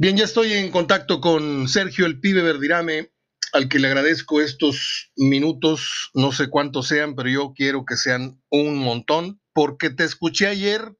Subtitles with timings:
[0.00, 3.10] Bien, ya estoy en contacto con Sergio el Pibe Verdirame,
[3.52, 8.40] al que le agradezco estos minutos, no sé cuántos sean, pero yo quiero que sean
[8.48, 10.96] un montón, porque te escuché ayer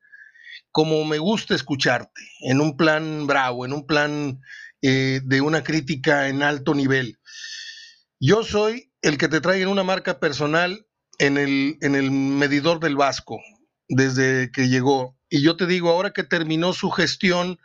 [0.73, 4.41] como me gusta escucharte, en un plan bravo, en un plan
[4.83, 7.21] eh, de una crítica en alto nivel.
[8.19, 10.89] Yo soy el que te trae en una marca personal
[11.21, 13.39] en el, en el medidor del Vasco,
[13.89, 15.17] desde que llegó.
[15.31, 17.61] Y yo te digo, ahora que terminó su gestión,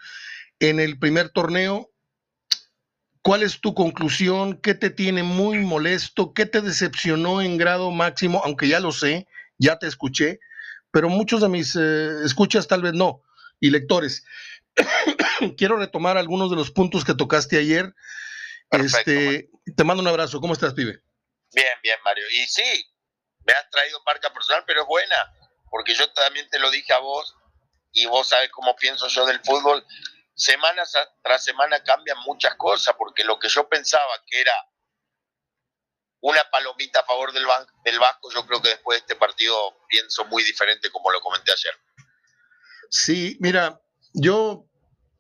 [0.60, 1.90] en el primer torneo.
[3.22, 4.60] ¿Cuál es tu conclusión?
[4.60, 6.34] ¿Qué te tiene muy molesto?
[6.34, 8.42] ¿Qué te decepcionó en grado máximo?
[8.44, 9.28] Aunque ya lo sé,
[9.58, 10.40] ya te escuché,
[10.92, 13.22] pero muchos de mis eh, escuchas tal vez no,
[13.62, 14.26] y lectores.
[15.58, 17.94] Quiero retomar algunos de los puntos que tocaste ayer.
[18.72, 20.42] este, te mando un abrazo.
[20.42, 21.02] ¿Cómo estás, pibe?
[21.54, 22.26] Bien, bien, Mario.
[22.30, 22.86] Y sí,
[23.46, 25.16] me has traído marca personal, pero es buena,
[25.70, 27.36] porque yo también te lo dije a vos,
[27.94, 29.86] y vos sabes cómo pienso yo del fútbol
[30.36, 30.84] semana
[31.22, 34.54] tras semana cambian muchas cosas, porque lo que yo pensaba que era
[36.22, 37.44] una palomita a favor del,
[37.84, 39.56] del Vasco, yo creo que después de este partido
[39.90, 41.74] pienso muy diferente como lo comenté ayer.
[42.90, 43.82] Sí, mira,
[44.14, 44.66] yo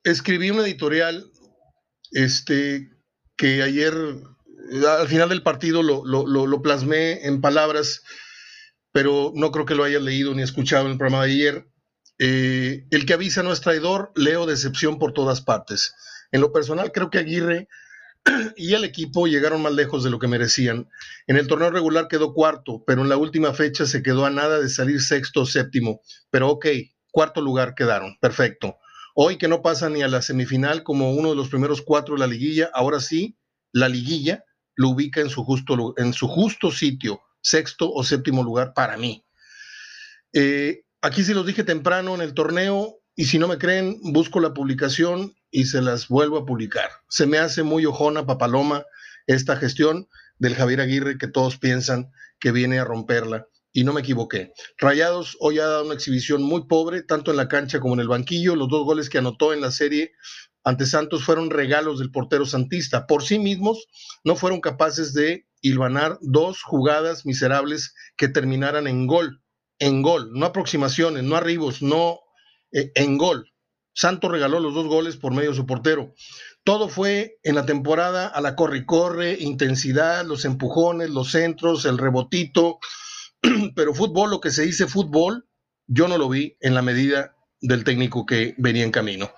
[0.03, 1.29] escribí un editorial
[2.11, 2.89] este,
[3.35, 3.93] que ayer,
[4.87, 8.03] al final del partido, lo, lo, lo, plasmé en palabras,
[8.91, 11.67] pero no creo que lo hayas leído ni escuchado en el programa de ayer.
[12.19, 15.93] Eh, el que avisa no es traidor, leo decepción por todas partes.
[16.31, 17.67] En lo personal, creo que Aguirre
[18.55, 20.89] y el equipo llegaron más lejos de lo que merecían.
[21.27, 24.59] En el torneo regular quedó cuarto, pero en la última fecha se quedó a nada
[24.59, 26.01] de salir sexto o séptimo.
[26.29, 26.67] Pero ok,
[27.11, 28.77] cuarto lugar quedaron, perfecto.
[29.15, 32.21] Hoy que no pasa ni a la semifinal como uno de los primeros cuatro de
[32.21, 33.37] la liguilla, ahora sí,
[33.71, 34.43] la liguilla
[34.75, 39.23] lo ubica en su justo, en su justo sitio, sexto o séptimo lugar para mí.
[40.33, 44.39] Eh, Aquí sí los dije temprano en el torneo y si no me creen, busco
[44.39, 46.89] la publicación y se las vuelvo a publicar.
[47.09, 48.85] Se me hace muy ojona, papaloma,
[49.27, 50.07] esta gestión
[50.39, 53.47] del Javier Aguirre que todos piensan que viene a romperla.
[53.73, 54.53] Y no me equivoqué.
[54.77, 58.07] Rayados hoy ha dado una exhibición muy pobre, tanto en la cancha como en el
[58.07, 58.55] banquillo.
[58.55, 60.13] Los dos goles que anotó en la serie
[60.63, 63.07] ante Santos fueron regalos del portero santista.
[63.07, 63.87] Por sí mismos
[64.23, 69.42] no fueron capaces de hilvanar dos jugadas miserables que terminaran en gol
[69.79, 72.19] en gol, no aproximaciones, no arribos, no
[72.71, 73.51] eh, en gol.
[73.93, 76.13] Santos regaló los dos goles por medio de su portero.
[76.63, 81.85] Todo fue en la temporada a la corre y corre, intensidad, los empujones, los centros,
[81.85, 82.79] el rebotito.
[83.75, 85.45] Pero fútbol, lo que se dice fútbol,
[85.87, 89.31] yo no lo vi en la medida del técnico que venía en camino.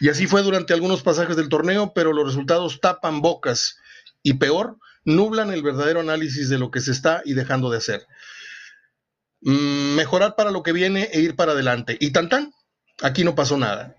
[0.00, 3.78] Y así fue durante algunos pasajes del torneo, pero los resultados tapan bocas
[4.22, 8.06] y peor, nublan el verdadero análisis de lo que se está y dejando de hacer.
[9.42, 11.96] Mm, mejorar para lo que viene e ir para adelante.
[12.00, 12.52] Y tan tan,
[13.02, 13.96] aquí no pasó nada.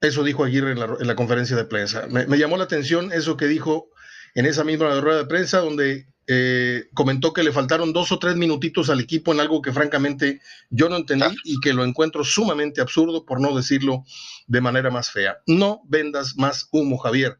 [0.00, 2.06] Eso dijo Aguirre en la, conferencia de prensa.
[2.08, 3.88] Me, llamó la atención eso que dijo
[4.34, 8.36] en esa misma rueda de prensa, donde eh, comentó que le faltaron dos o tres
[8.36, 10.40] minutitos al equipo en algo que francamente
[10.70, 14.04] yo no entendí y que lo encuentro sumamente absurdo, por no decirlo
[14.46, 15.38] de manera más fea.
[15.46, 17.38] No vendas más humo, Javier.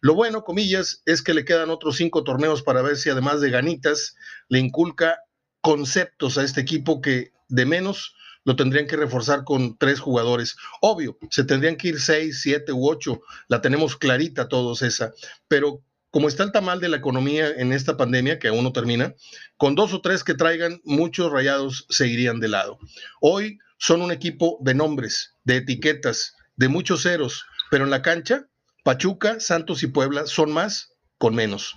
[0.00, 3.50] Lo bueno, comillas, es que le quedan otros cinco torneos para ver si además de
[3.50, 4.14] ganitas
[4.48, 5.18] le inculca
[5.66, 10.54] conceptos a este equipo que de menos lo tendrían que reforzar con tres jugadores.
[10.80, 15.12] Obvio, se tendrían que ir seis, siete u ocho, la tenemos clarita todos esa,
[15.48, 15.82] pero
[16.12, 19.16] como está el tamal de la economía en esta pandemia, que aún no termina,
[19.56, 22.78] con dos o tres que traigan, muchos rayados se irían de lado.
[23.20, 28.46] Hoy son un equipo de nombres, de etiquetas, de muchos ceros, pero en la cancha,
[28.84, 31.76] Pachuca, Santos y Puebla son más con menos.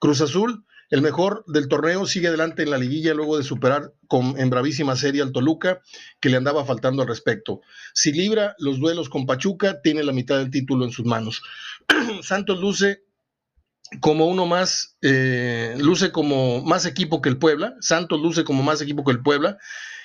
[0.00, 4.38] Cruz Azul el mejor del torneo sigue adelante en la liguilla luego de superar con,
[4.38, 5.82] en bravísima serie al Toluca,
[6.20, 7.60] que le andaba faltando al respecto.
[7.92, 11.42] Si libra los duelos con Pachuca, tiene la mitad del título en sus manos.
[12.22, 13.02] Santos luce
[14.00, 17.76] como uno más, eh, luce como más equipo que el Puebla.
[17.80, 19.58] Santos luce como más equipo que el Puebla,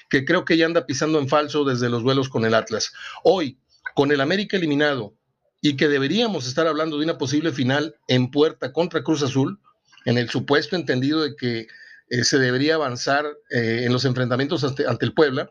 [0.10, 2.92] que creo que ya anda pisando en falso desde los duelos con el Atlas.
[3.24, 3.58] Hoy,
[3.96, 5.16] con el América eliminado
[5.62, 9.60] y que deberíamos estar hablando de una posible final en puerta contra Cruz Azul,
[10.06, 11.68] en el supuesto entendido de que
[12.10, 15.50] eh, se debería avanzar eh, en los enfrentamientos ante, el Puebla,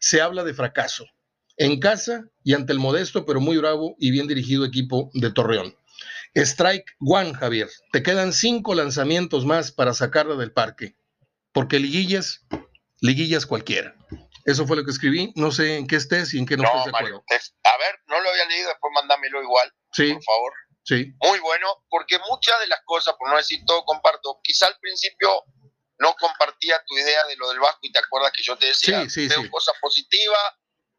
[0.00, 1.06] se habla de fracaso
[1.56, 5.76] en casa y ante el modesto pero muy bravo y bien dirigido equipo de Torreón.
[6.34, 7.68] Strike one, Javier.
[7.92, 10.96] Te quedan cinco lanzamientos más para sacarla del parque,
[11.52, 12.46] porque liguillas,
[13.00, 13.94] liguillas cualquiera.
[14.44, 15.32] Eso fue lo que escribí.
[15.36, 17.24] No sé en qué estés y en qué no, estés de acuerdo.
[17.28, 20.12] a ver, no lo había leído, después mándamelo igual, sí.
[20.14, 20.52] por favor.
[21.20, 24.40] Muy bueno, porque muchas de las cosas, por no decir todo, comparto.
[24.42, 25.44] Quizá al principio
[25.98, 29.04] no compartía tu idea de lo del Vasco y te acuerdas que yo te decía,
[29.28, 30.52] veo cosas positivas,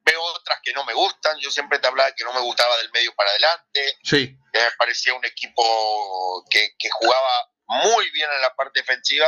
[0.06, 1.38] veo otras que no me gustan.
[1.40, 3.98] Yo siempre te hablaba que no me gustaba del medio para adelante.
[4.04, 4.38] Sí.
[4.52, 9.28] Que me parecía un equipo que, que jugaba muy bien en la parte defensiva,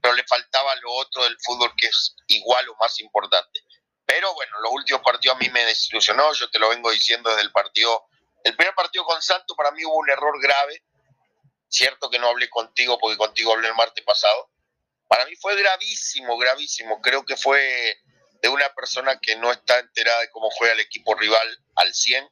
[0.00, 3.60] pero le faltaba lo otro del fútbol que es igual o más importante.
[4.06, 7.42] Pero bueno, los últimos partidos a mí me desilusionó, yo te lo vengo diciendo desde
[7.42, 8.06] el partido.
[8.44, 10.82] El primer partido con Santos para mí hubo un error grave.
[11.68, 14.50] Cierto que no hablé contigo porque contigo hablé el martes pasado.
[15.08, 17.00] Para mí fue gravísimo, gravísimo.
[17.00, 17.96] Creo que fue
[18.42, 22.28] de una persona que no está enterada de cómo juega el equipo rival al 100.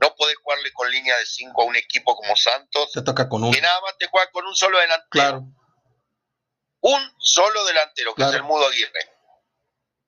[0.00, 2.90] No podés jugarle con línea de 5 a un equipo como Santos.
[2.92, 3.52] Se toca con un.
[3.52, 5.08] Que nada más te juega con un solo delantero.
[5.10, 5.44] Claro.
[6.80, 8.30] Un solo delantero, que Claro.
[8.32, 9.10] es el Mudo Aguirre.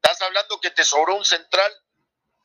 [0.03, 1.73] Estás hablando que te sobró un central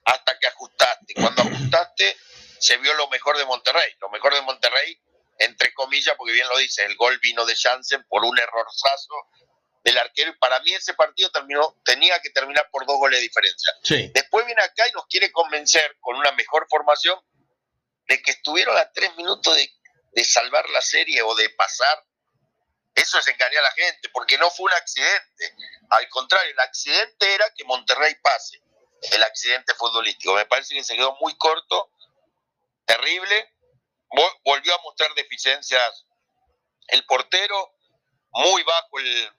[0.05, 1.13] hasta que ajustaste.
[1.15, 2.17] Cuando ajustaste,
[2.59, 3.93] se vio lo mejor de Monterrey.
[3.99, 4.99] Lo mejor de Monterrey,
[5.37, 9.13] entre comillas, porque bien lo dice, el gol vino de Jansen por un errorzazo
[9.83, 10.31] del arquero.
[10.31, 13.73] Y para mí ese partido terminó, tenía que terminar por dos goles de diferencia.
[13.83, 14.11] Sí.
[14.13, 17.19] Después viene acá y nos quiere convencer con una mejor formación
[18.07, 19.71] de que estuvieron a tres minutos de,
[20.11, 22.03] de salvar la serie o de pasar.
[22.95, 25.55] Eso es engañar a la gente, porque no fue un accidente.
[25.91, 28.61] Al contrario, el accidente era que Monterrey pase.
[29.13, 30.33] El accidente futbolístico.
[30.33, 31.91] Me parece que se quedó muy corto,
[32.89, 33.53] terrible.
[34.09, 36.05] Vol- Volvió a mostrar deficiencias
[36.87, 37.73] el portero,
[38.31, 39.31] muy bajo el,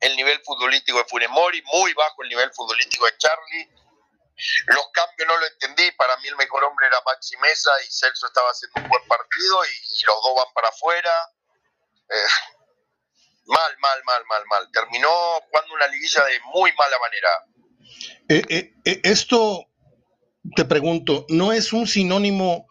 [0.00, 3.68] el nivel futbolístico de Funemori, muy bajo el nivel futbolístico de Charlie.
[4.66, 5.90] Los cambios no lo entendí.
[5.92, 9.64] Para mí el mejor hombre era Maxi Mesa y Celso estaba haciendo un buen partido
[9.66, 11.12] y, los dos van para afuera.
[12.08, 12.28] Eh,
[13.44, 14.70] mal, mal, mal, mal, mal.
[14.72, 15.10] Terminó
[15.48, 17.44] jugando una liguilla de muy mala manera.
[18.30, 19.68] Eh, eh, eh, esto,
[20.56, 22.66] te pregunto, ¿no es un sinónimo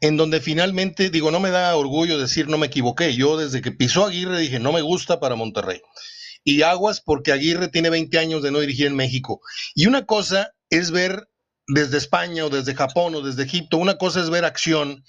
[0.00, 3.14] en donde finalmente, digo, no me da orgullo decir no me equivoqué?
[3.14, 5.80] Yo desde que pisó Aguirre dije, no me gusta para Monterrey.
[6.44, 9.40] Y aguas porque Aguirre tiene 20 años de no dirigir en México.
[9.74, 11.28] Y una cosa es ver
[11.66, 15.02] desde España o desde Japón o desde Egipto, una cosa es ver acción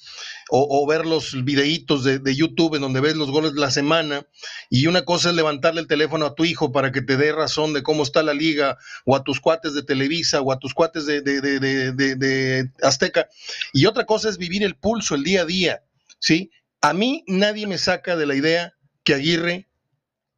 [0.49, 4.25] o, ver los videitos de, YouTube en donde ves los goles de la semana
[4.69, 7.73] y una cosa es levantarle el teléfono a tu hijo para que te dé razón
[7.73, 11.05] de cómo está la liga o a tus cuates de Televisa o a tus cuates
[11.07, 13.27] de, de, de, Azteca.
[13.73, 15.83] Y otra cosa es vivir el pulso, el día a día,
[16.19, 16.51] ¿sí?
[16.79, 19.67] A mí nadie me saca de la idea que Aguirre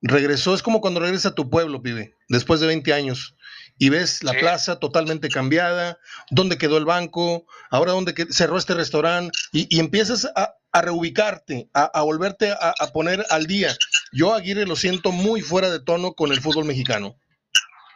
[0.01, 3.35] regresó, es como cuando regresas a tu pueblo, pibe, después de 20 años
[3.77, 4.39] y ves la Sí.
[4.39, 10.25] plaza totalmente cambiada, dónde quedó el banco, ahora dónde cerró este restaurante, y, y empiezas
[10.35, 13.75] a, a reubicarte, a, a volverte a, a poner al día.
[14.11, 17.19] Yo Aguirre lo siento muy fuera de tono con el fútbol mexicano.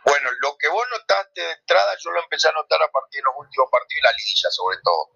[0.03, 3.25] Bueno, lo que vos notaste de entrada, yo lo empecé a notar a partir de
[3.25, 5.09] los últimos partidos de la liguilla, sobre todo.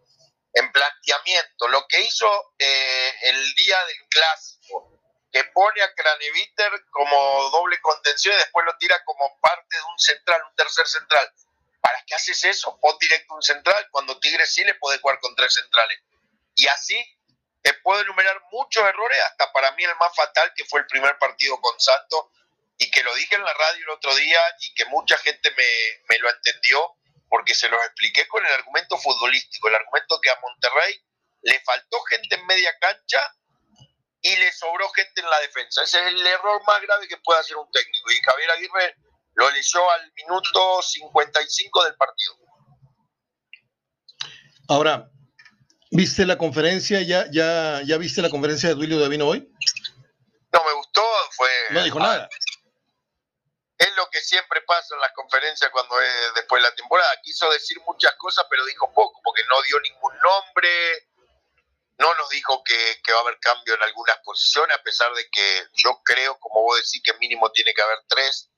[0.54, 2.28] En planteamiento, lo que hizo
[2.60, 4.55] eh, el día del clásico,
[5.36, 10.00] que pone a Craneviter como doble contención y después lo tira como parte de un
[10.00, 11.30] central, un tercer central.
[11.82, 12.80] ¿Para qué haces eso?
[12.80, 16.00] Pon directo un central, cuando Tigres sí le puede jugar con tres centrales.
[16.56, 16.98] Y así
[17.62, 21.18] te puedo enumerar muchos errores, hasta para mí el más fatal, que fue el primer
[21.18, 22.28] partido con Santos,
[22.78, 25.68] y que lo dije en la radio el otro día y que mucha gente me,
[26.08, 26.96] me lo entendió
[27.28, 30.98] porque se los expliqué con el argumento futbolístico, el argumento que a Monterrey
[31.42, 33.36] le faltó gente en media cancha
[34.26, 35.84] y le sobró gente en la defensa.
[35.84, 38.12] Ese es el error más grave que puede hacer un técnico.
[38.12, 38.96] Y Javier Aguirre
[39.36, 42.34] lo leyó al minuto 55 del partido.
[44.68, 45.12] Ahora,
[45.92, 47.04] ¿viste la conferencia?
[47.04, 49.48] ¿Ya, ya, ya viste la conferencia de Duilio Davino hoy?
[50.52, 51.04] No me gustó,
[51.34, 51.50] fue...
[51.70, 52.28] No dijo nada.
[53.78, 57.12] Es lo que siempre pasa en las conferencias cuando es después de la temporada.
[57.22, 60.70] Quiso decir muchas cosas, pero dijo poco, porque no dio ningún nombre,
[61.98, 65.24] no nos dijo que, que va a haber cambio en algunas posiciones, a pesar de
[65.32, 68.50] que yo creo, como vos decís, que mínimo tiene que haber tres.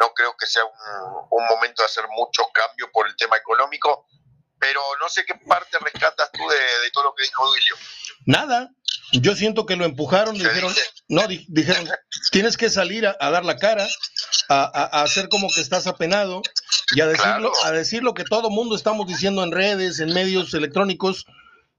[0.00, 0.72] No creo que sea un,
[1.30, 4.06] un momento de hacer muchos cambios por el tema económico,
[4.58, 7.76] pero no sé qué parte rescatas tú de, de todo lo que dijo Duilio.
[8.26, 8.70] Nada.
[9.12, 10.88] Yo siento que lo empujaron, ¿Qué dijeron, dice?
[11.08, 11.88] no, di- dijeron,
[12.30, 13.86] tienes que salir a, a dar la cara,
[14.48, 16.40] a, a- a hacer como que estás apenado
[16.94, 17.64] y a decirlo, Claro.
[17.64, 21.26] a decir lo que todo mundo estamos diciendo en redes, en medios electrónicos,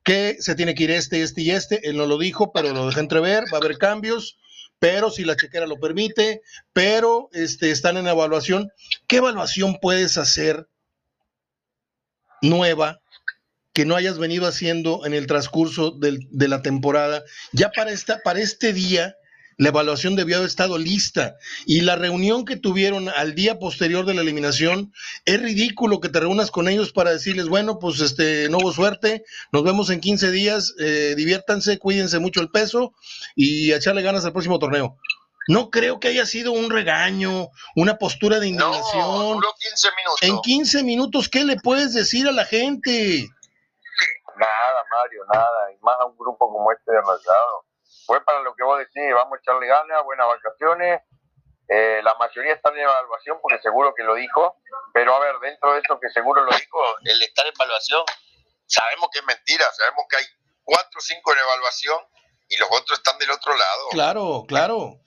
[0.04, 1.88] que se tiene que ir este, este y este.
[1.90, 4.38] Él no lo dijo, pero lo dejó entrever, va a haber cambios,
[4.80, 6.42] pero si la chequera lo permite,
[6.74, 8.70] pero este, están en evaluación.
[9.08, 10.68] ¿Qué evaluación puedes hacer
[12.42, 13.00] nueva
[13.74, 17.24] que no hayas venido haciendo en el transcurso del- de la temporada.
[17.54, 19.16] Ya para, esta, para este día,
[19.58, 21.36] la evaluación debió haber estado lista.
[21.66, 24.94] Y la reunión que tuvieron al día posterior de la eliminación,
[25.26, 29.24] es ridículo que te reúnas con ellos para decirles, bueno, pues este, no hubo suerte,
[29.52, 32.94] nos vemos en 15 días, eh, diviértanse, cuídense mucho el peso
[33.36, 34.98] y echarle ganas al próximo torneo.
[35.48, 39.02] No creo que haya sido un regaño, una postura de indignación.
[39.02, 40.20] No, duró 15 minutos.
[40.22, 43.28] En 15 minutos, ¿qué le puedes decir a la gente?
[44.38, 45.72] Nada, Mario, nada.
[45.74, 47.66] Y más a un grupo como este de Rayado.
[48.14, 51.02] Fue para lo que vos decís, vamos a echarle ganas, buenas vacaciones.
[51.68, 54.56] Eh, la mayoría están en evaluación porque seguro que lo dijo,
[54.94, 58.04] pero a ver, dentro de eso que seguro lo dijo, el estar en evaluación,
[58.68, 60.26] sabemos que es mentira, sabemos que hay
[60.62, 61.98] cuatro o cinco en evaluación
[62.50, 63.88] y los otros están del otro lado.
[63.90, 64.78] Claro, claro.
[64.78, 65.02] O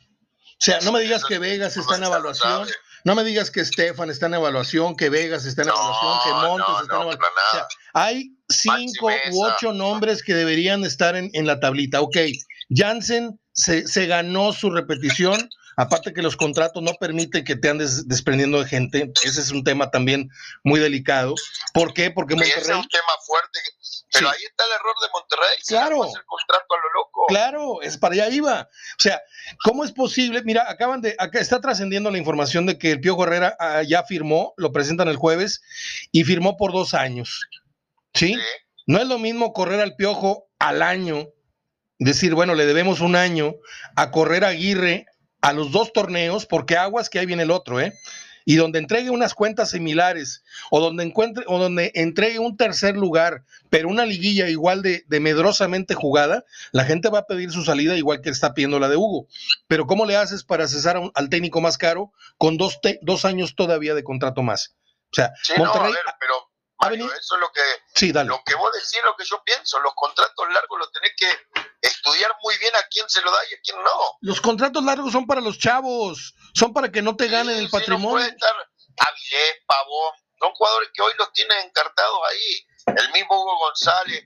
[0.59, 2.67] sea, no me digas que Vegas está en evaluación.
[3.05, 6.83] No me digas que Stefan está en evaluación, que Vegas está en evaluación, que Montes
[6.83, 7.33] está en evaluación.
[7.37, 12.01] O sea, hay cinco u ocho nombres que deberían estar en, en la tablita.
[12.01, 12.17] Ok,
[12.71, 15.49] Jansen se, se, ganó su repetición.
[15.79, 19.13] Aparte que los contratos no permiten que te andes desprendiendo de gente.
[19.25, 20.31] Ese es un tema también
[20.65, 21.35] muy delicado.
[21.75, 22.11] ¿Por qué?
[22.11, 22.61] Porque Monterrey...
[22.61, 23.61] es un tema fuerte.
[24.13, 25.59] Pero ahí está el error de Monterrey.
[25.67, 26.05] Claro.
[26.05, 27.27] el contrato a lo loco.
[27.29, 28.63] Claro, es para allá iba.
[28.63, 29.21] O sea,
[29.65, 30.43] ¿cómo es posible?
[30.45, 34.05] Mira, acaban de, acá está trascendiendo la información de que el Pío Herrera ah, ya
[34.05, 35.61] firmó, lo presentan el jueves,
[36.13, 37.47] y firmó por dos años.
[38.15, 38.37] ¿Sí?
[38.87, 41.29] No es lo mismo correr al Piojo al año,
[41.99, 43.57] decir, bueno, le debemos un año,
[43.95, 45.07] a correr a Aguirre
[45.41, 47.93] a los dos torneos, porque aguas que ahí viene el otro, ¿eh?
[48.49, 53.45] Y donde entregue unas cuentas similares, o donde encuentre, o donde entregue un tercer lugar,
[53.71, 58.21] pero una liguilla igual de, medrosamente jugada, la gente va a pedir su salida igual
[58.21, 59.27] que está pidiendo la de Hugo.
[59.67, 63.95] Pero ¿cómo le haces para cesar al técnico más caro con dos, dos años todavía
[63.95, 64.77] de contrato más?
[65.11, 66.35] O sea, Monterrey, pero
[66.95, 67.63] eso es lo que,
[67.95, 69.79] sí, lo que vos decís, lo que yo pienso.
[69.81, 71.29] Los contratos largos los tenés que
[71.83, 74.19] estudiar muy bien a quién se lo da y a quién no.
[74.21, 78.11] Los contratos largos son para los chavos, son para que no te ganen el patrimonio.
[78.11, 78.55] No puede estar
[78.99, 82.95] Avilés, Pavón, son jugadores que hoy los tienen encartados ahí.
[82.97, 84.25] El mismo Hugo González.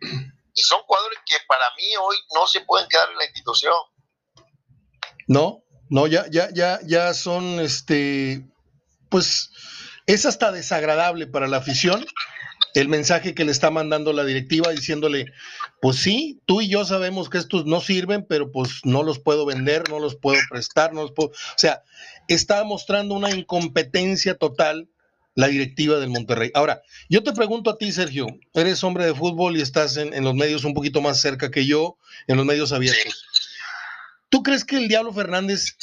[0.53, 3.75] Y son jugadores que para mí hoy no se pueden quedar en la institución.
[5.27, 8.45] No, no, ya, ya, ya, ya son este,
[9.09, 9.51] pues
[10.07, 12.05] es hasta desagradable para la afición
[12.75, 15.33] el mensaje que le está mandando la directiva diciéndole,
[15.81, 19.47] pues sí, tú y yo sabemos que estos no sirven, pero pues no los puedo
[19.47, 21.31] vender, no los puedo prestar, no los puedo...
[21.31, 21.83] O sea,
[22.29, 24.89] está mostrando una incompetencia total
[25.35, 26.51] la directiva del Monterrey.
[26.55, 30.35] Ahora, yo te pregunto a ti, Sergio, eres hombre de fútbol y estás en, los
[30.35, 31.97] medios un poquito más cerca que yo,
[32.27, 33.25] en los medios abiertos.
[34.29, 35.77] ¿Tú crees que el Diablo Fernández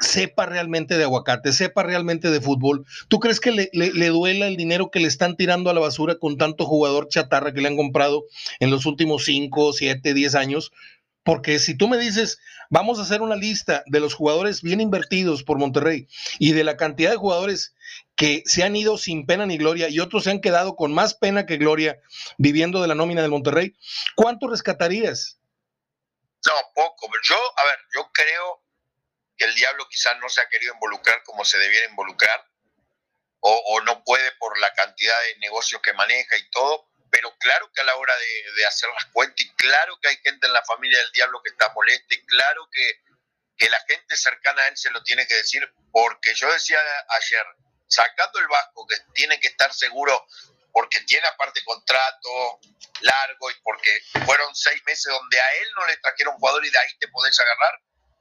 [0.00, 2.84] sepa realmente de aguacate, sepa realmente de fútbol.
[3.08, 6.18] ¿Tú crees que le, le, duela el dinero que le están tirando a la basura
[6.18, 8.24] con tanto jugador chatarra que le han comprado
[8.60, 10.72] en los últimos 5, 7, 10 años?
[11.24, 12.38] Porque si tú me dices,
[12.70, 16.76] vamos a hacer una lista de los jugadores bien invertidos por Monterrey y de la
[16.76, 17.74] cantidad de jugadores
[18.14, 21.14] que se han ido sin pena ni gloria y otros se han quedado con más
[21.14, 21.98] pena que gloria
[22.38, 23.74] viviendo de la nómina del Monterrey,
[24.16, 25.38] ¿cuánto rescatarías?
[26.46, 27.08] No, poco.
[27.28, 28.62] Yo, a ver, yo creo
[29.38, 32.44] que el diablo quizás no se ha querido involucrar como se debiera involucrar,
[33.40, 37.80] o, no puede por la cantidad de negocios que maneja y todo, pero claro que
[37.80, 40.98] a la hora de, hacer las cuentas, y claro que hay gente en la familia
[40.98, 43.00] del diablo que está molesta, y claro que,
[43.56, 46.80] que la gente cercana a él se lo tiene que decir, porque yo decía
[47.10, 47.46] ayer,
[47.86, 50.26] sacando el Vasco, que tiene que estar seguro
[50.72, 52.60] porque tiene aparte contrato
[53.00, 56.78] largo y porque fueron seis meses donde a él no le trajeron jugador y de
[56.78, 57.80] ahí te podés agarrar,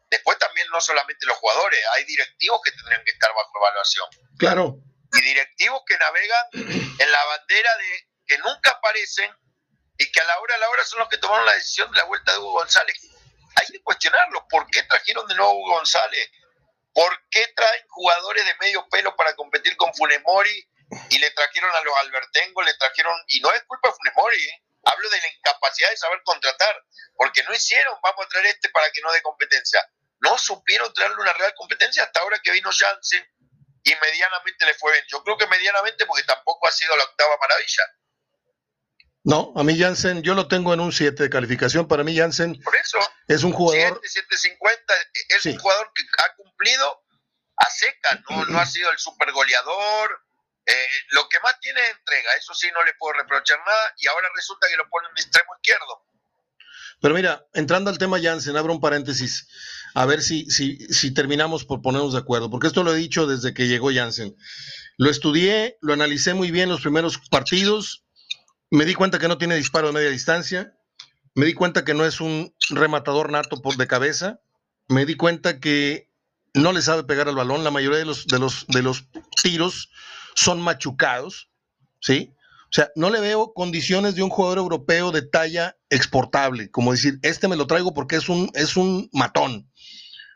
[0.10, 4.08] Después también no solamente los jugadores, hay directivos que tendrían que estar bajo evaluación.
[4.38, 4.78] Claro.
[5.14, 9.32] Y directivos que navegan en la bandera de que nunca aparecen
[9.98, 11.98] y que a la hora a la hora son los que tomaron la decisión de
[11.98, 12.96] la vuelta de Hugo González.
[13.56, 14.48] Hay que cuestionarlo.
[14.48, 16.30] ¿Por qué trajeron de nuevo a Hugo González?
[16.94, 20.70] ¿Por qué traen jugadores de medio pelo para competir con Funemori
[21.10, 24.64] y le trajeron a los Albertengo, le trajeron, y no es culpa de Funemori, ¿eh?
[24.84, 26.76] hablo de la incapacidad de saber contratar,
[27.16, 29.86] porque no hicieron, vamos a traer este para que no dé competencia
[30.20, 33.26] no supieron traerle una real competencia hasta ahora que vino Janssen
[33.84, 35.06] y medianamente le fue bien.
[35.08, 37.84] Yo creo que medianamente porque tampoco ha sido la octava maravilla.
[39.24, 41.88] No, a mí Janssen, yo lo tengo en un 7 de calificación.
[41.88, 42.98] Para mí Janssen Por eso,
[43.28, 44.00] es un jugador...
[44.04, 44.94] 7, 750,
[45.30, 47.04] es un jugador que ha cumplido
[47.58, 50.24] a seca, no, no ha sido el super goleador.
[50.66, 54.08] Eh, lo que más tiene es entrega, eso sí no le puedo reprochar nada y
[54.08, 56.06] ahora resulta que lo pone en extremo izquierdo.
[57.00, 59.48] Pero mira, entrando al tema Janssen, abro un paréntesis.
[59.94, 63.28] A ver si, si, si terminamos por ponernos de acuerdo, porque esto lo he dicho
[63.28, 64.36] desde que llegó Jansen.
[64.98, 68.04] Lo estudié, lo analicé muy bien los primeros partidos,
[68.70, 70.74] me di cuenta que no tiene disparo de media distancia,
[71.36, 74.42] me di cuenta que no es un rematador nato por de cabeza,
[74.88, 76.12] me di cuenta que
[76.54, 79.06] no le sabe pegar al balón, la mayoría de los, de los, de los
[79.42, 79.90] tiros
[80.36, 81.50] son machucados,
[82.02, 82.34] ¿sí?
[82.70, 87.18] O sea, no le veo condiciones de un jugador europeo de talla exportable, como decir,
[87.22, 89.72] este me lo traigo porque es un, es un matón.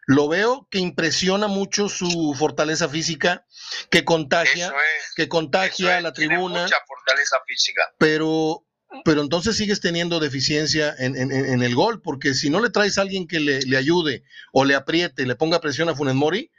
[0.08, 3.46] lo veo que impresiona mucho su fortaleza física,
[3.90, 4.74] que contagia,
[5.16, 6.64] que contagia a la tribuna.
[6.64, 7.82] Mucha fortaleza física.
[7.98, 8.66] Pero,
[9.04, 13.28] pero entonces sigues teniendo deficiencia en, el gol, porque si no le traes a alguien
[13.28, 14.24] que le, ayude
[14.54, 16.50] o le apriete, le ponga presión a Funes Mori,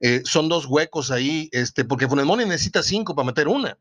[0.00, 3.78] eh, son dos huecos ahí, este, porque Funes Mori necesita cinco para meter una.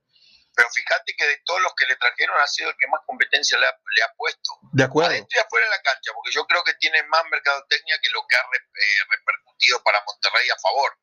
[0.56, 3.58] Pero fíjate que de todos los que le trajeron ha sido el que más competencia
[3.58, 4.60] le ha, puesto.
[4.74, 5.12] De acuerdo.
[5.12, 8.26] Adentro y afuera de la cancha, porque yo creo que tiene más mercadotecnia que lo
[8.28, 10.98] que ha eh, repercutido para Monterrey a favor.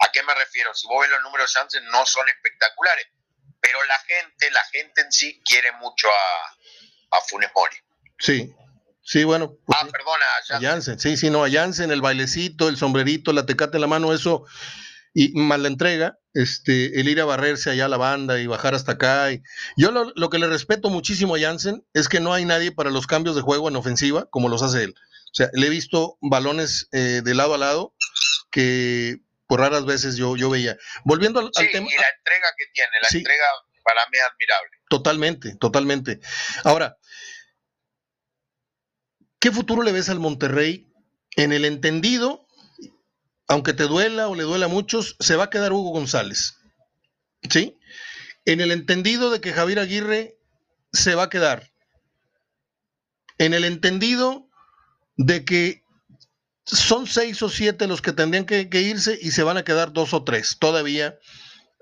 [0.00, 0.74] ¿A qué me refiero?
[0.74, 3.06] Si vos ves los números de Janssen, no son espectaculares.
[3.60, 7.76] Pero la gente, la gente en sí quiere mucho a, a Funes Mori.
[8.18, 8.54] Sí,
[9.08, 9.56] Sí, bueno.
[9.64, 11.00] Pues ah, perdona, a Janssen.
[11.00, 14.44] Sí, sí, no, a Janssen, el bailecito, el sombrerito, la tecate en la mano, eso,
[15.20, 18.76] y más la entrega, este, el ir a barrerse allá a la banda y bajar
[18.76, 19.32] hasta acá.
[19.32, 19.42] Y,
[19.76, 23.08] yo lo, que le respeto muchísimo a Janssen es que no hay nadie para los
[23.08, 24.94] cambios de juego en ofensiva como los hace él.
[24.96, 27.96] O sea, le he visto balones eh, de lado a lado
[28.52, 30.78] que por raras veces yo, yo veía.
[31.04, 31.66] Volviendo al, tema.
[31.66, 33.44] Y la entrega que tiene, la entrega
[33.82, 34.70] para mí es admirable.
[34.88, 36.20] Totalmente, totalmente.
[36.62, 36.96] Ahora,
[39.40, 40.92] ¿qué futuro le ves al Monterrey
[41.34, 42.47] en el entendido
[43.48, 46.58] aunque te duela o le duela a muchos, se va a quedar Hugo González.
[47.50, 47.76] ¿Sí?
[48.44, 50.38] En el entendido de que Javier Aguirre
[50.92, 51.70] se va a quedar.
[53.38, 54.48] En el entendido
[55.16, 55.82] de que
[56.64, 60.12] son seis o siete los que tendrían que, irse y se van a quedar dos
[60.12, 61.18] o tres todavía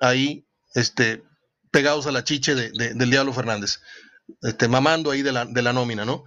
[0.00, 1.24] ahí este,
[1.72, 3.80] pegados a la chiche del Diablo Fernández,
[4.42, 6.24] este, mamando ahí de de la nómina, ¿no?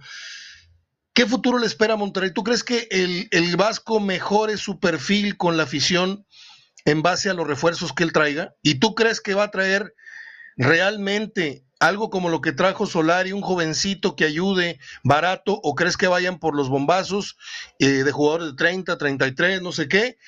[1.12, 2.32] ¿Qué futuro le espera a Monterrey?
[2.32, 6.26] ¿Tú crees que el, Vasco mejore su perfil con la afición
[6.84, 8.54] en base a los refuerzos que él traiga?
[8.62, 9.94] ¿Y tú crees que va a traer
[10.56, 16.08] realmente algo como lo que trajo Solari, un jovencito que ayude barato, o crees que
[16.08, 17.36] vayan por los bombazos
[17.78, 20.18] eh, de jugadores de 30, 33, no sé qué,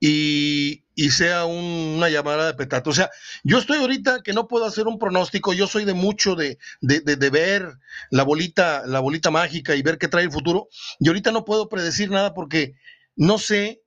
[0.00, 2.90] y, sea una llamada de petato.
[2.90, 3.10] O sea,
[3.44, 7.30] yo estoy ahorita que no puedo hacer un pronóstico, yo soy de mucho de, de,
[7.30, 7.78] ver
[8.10, 10.68] la bolita, la bolita mágica y ver qué trae el futuro.
[10.98, 12.74] Y ahorita no puedo predecir nada porque
[13.16, 13.82] no sé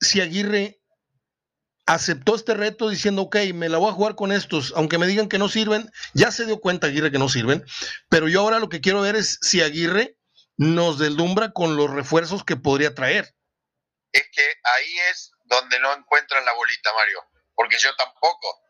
[0.00, 0.80] si Aguirre
[1.86, 5.28] aceptó este reto diciendo, ok, me la voy a jugar con estos, aunque me digan
[5.28, 7.64] que no sirven, ya se dio cuenta Aguirre que no sirven,
[8.08, 10.16] pero yo ahora lo que quiero ver es si Aguirre
[10.56, 13.36] nos deslumbra con los refuerzos que podría traer
[14.16, 18.62] es que ahí es donde no encuentran la bolita, Mario, porque yo tampoco.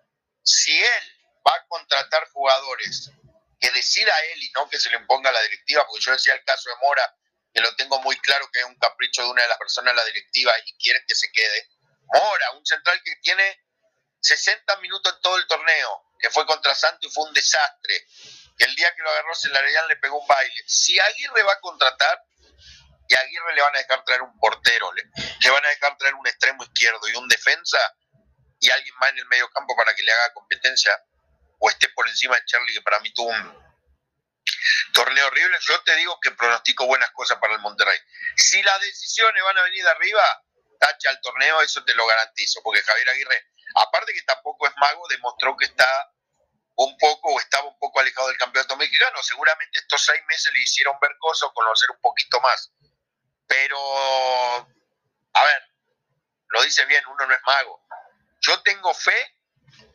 [0.42, 3.10] Si él va a contratar jugadores
[3.58, 6.34] que decida a él y no que se le imponga la directiva, porque yo decía
[6.34, 7.14] el caso de Mora,
[7.52, 10.00] que lo tengo muy claro que es un capricho de una de las personas de
[10.00, 11.68] la directiva y quieren que se quede.
[12.12, 13.64] Mora, un central que tiene
[14.20, 18.06] 60 minutos en todo el torneo, que fue contra Santos y fue un desastre,
[18.58, 20.64] que el día que lo agarró Celarayán le pegó un baile.
[20.66, 22.22] Si Aguirre va a contratar,
[23.08, 25.02] y a Aguirre le van a dejar traer un portero, le,
[25.50, 27.78] van a dejar traer un extremo izquierdo y un defensa
[28.60, 30.98] y alguien más en el medio campo para que le haga competencia
[31.58, 33.66] o esté por encima de Charlie, que para mí tuvo un
[34.92, 35.56] torneo horrible.
[35.60, 37.98] Yo te digo que pronostico buenas cosas para el Monterrey.
[38.36, 40.42] Si las decisiones van a venir de arriba,
[40.80, 45.06] tacha el torneo, eso te lo garantizo, porque Javier Aguirre, aparte que tampoco es mago,
[45.08, 46.12] demostró que está
[46.76, 49.22] un poco o estaba un poco alejado del campeonato mexicano.
[49.22, 52.72] Seguramente estos seis meses le hicieron ver cosas, conocer un poquito más.
[53.46, 53.78] Pero,
[54.56, 55.62] a ver,
[56.48, 57.80] lo dice bien, uno no es mago.
[58.40, 59.34] Yo tengo fe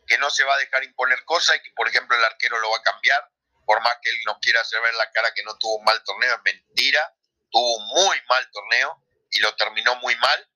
[0.06, 2.70] que no se va a dejar imponer cosas y que, por ejemplo, el arquero lo
[2.70, 3.30] va a cambiar,
[3.64, 6.02] por más que él nos quiera hacer ver la cara que no tuvo un mal
[6.04, 7.14] torneo, es mentira,
[7.50, 10.48] tuvo un muy mal torneo y lo terminó muy mal.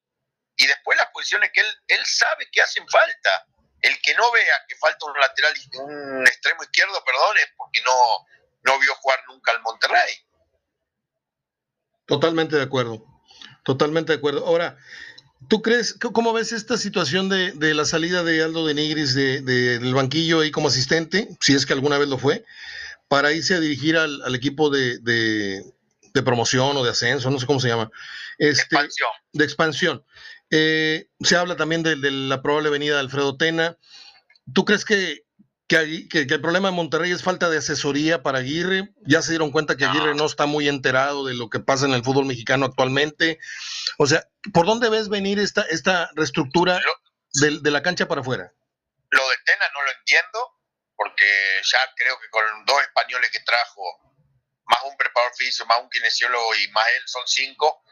[0.57, 3.47] Y después las posiciones que él, él sabe que hacen falta.
[3.83, 8.27] El que no vea que falta un lateral, un extremo izquierdo, perdón, es porque no,
[8.63, 10.26] no vio jugar nunca al Monterrey.
[12.07, 13.05] Totalmente de acuerdo,
[13.65, 14.47] totalmente de acuerdo.
[14.47, 14.77] Ahora,
[15.49, 20.41] ¿tú crees, cómo ves esta situación de, la salida de Aldo de Nigris del banquillo
[20.41, 22.45] ahí como asistente, si es que alguna vez lo fue,
[23.09, 25.65] para irse a dirigir al, equipo de,
[26.25, 27.91] promoción o de ascenso, no sé cómo se llama?
[28.39, 29.09] Este, expansión.
[29.33, 30.05] De expansión.
[30.51, 33.77] Eh, se habla también de, de, la probable venida de Alfredo Tena.
[34.53, 35.26] ¿Tú crees que,
[35.69, 38.95] que, que, el problema de Monterrey es falta de asesoría para Aguirre.
[39.07, 41.93] Ya se dieron cuenta que Aguirre no está muy enterado de lo que pasa en
[41.93, 43.41] el fútbol mexicano actualmente.
[43.99, 46.81] O sea, ¿por dónde ves venir esta, esta reestructura
[47.41, 48.53] de, de, la cancha para afuera?
[49.11, 50.39] Lo de Tena no lo entiendo,
[50.95, 51.27] porque
[51.65, 53.83] ya creo que con dos españoles que trajo,
[54.67, 57.83] más un preparador físico, más un kinesiólogo y más él, son cinco.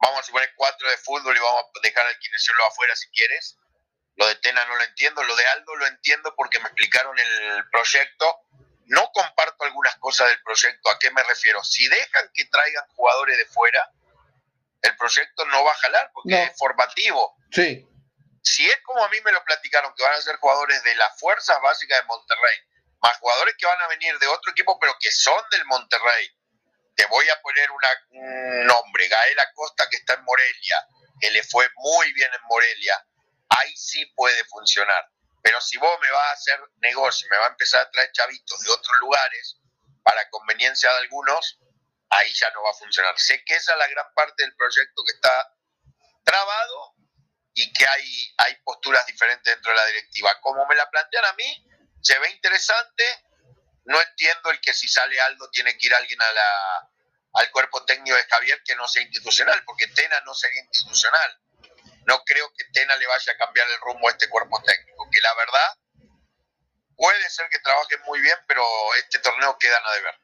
[0.00, 3.56] Vamos a suponer cuatro de fútbol y vamos a dejar al kinesiólogo afuera si quieres
[4.18, 7.64] lo de Tena no lo entiendo, lo de Aldo lo entiendo porque me explicaron el
[7.70, 8.40] proyecto.
[8.86, 10.90] No comparto algunas cosas del proyecto.
[10.90, 11.62] ¿A qué me refiero?
[11.62, 13.92] Si dejan que traigan jugadores de fuera,
[14.82, 17.36] el proyecto no va a jalar porque es formativo.
[17.52, 17.86] Sí.
[18.42, 21.16] Si es como a mí me lo platicaron, que van a ser jugadores de las
[21.20, 22.58] fuerzas básicas de Monterrey,
[23.00, 26.28] más jugadores que van a venir de otro equipo, pero que son del Monterrey.
[26.96, 30.86] Te voy a poner un nombre, Gael Acosta, que está en Morelia,
[31.20, 33.04] que le fue muy bien en Morelia.
[33.48, 35.10] Ahí sí puede funcionar.
[35.42, 38.60] Pero si vos me vas a hacer negocio, me va a empezar a traer chavitos
[38.60, 39.58] de otros lugares,
[40.02, 41.58] para conveniencia de algunos,
[42.10, 43.18] ahí ya no va a funcionar.
[43.18, 45.54] Sé que esa es la gran parte del proyecto que está
[46.24, 46.94] trabado
[47.52, 50.40] y que hay, hay posturas diferentes dentro de la directiva.
[50.40, 51.66] Como me la plantean a mí,
[52.02, 53.04] se ve interesante.
[53.84, 56.88] No entiendo el que si sale algo tiene que ir alguien a
[57.34, 61.40] al cuerpo técnico de Javier que no sea institucional, porque Tena no sería institucional.
[62.08, 65.20] No creo que Tena le vaya a cambiar el rumbo a este cuerpo técnico, que
[65.20, 65.68] la verdad
[66.96, 68.64] puede ser que trabaje muy bien, pero
[68.96, 70.14] este torneo queda a deber.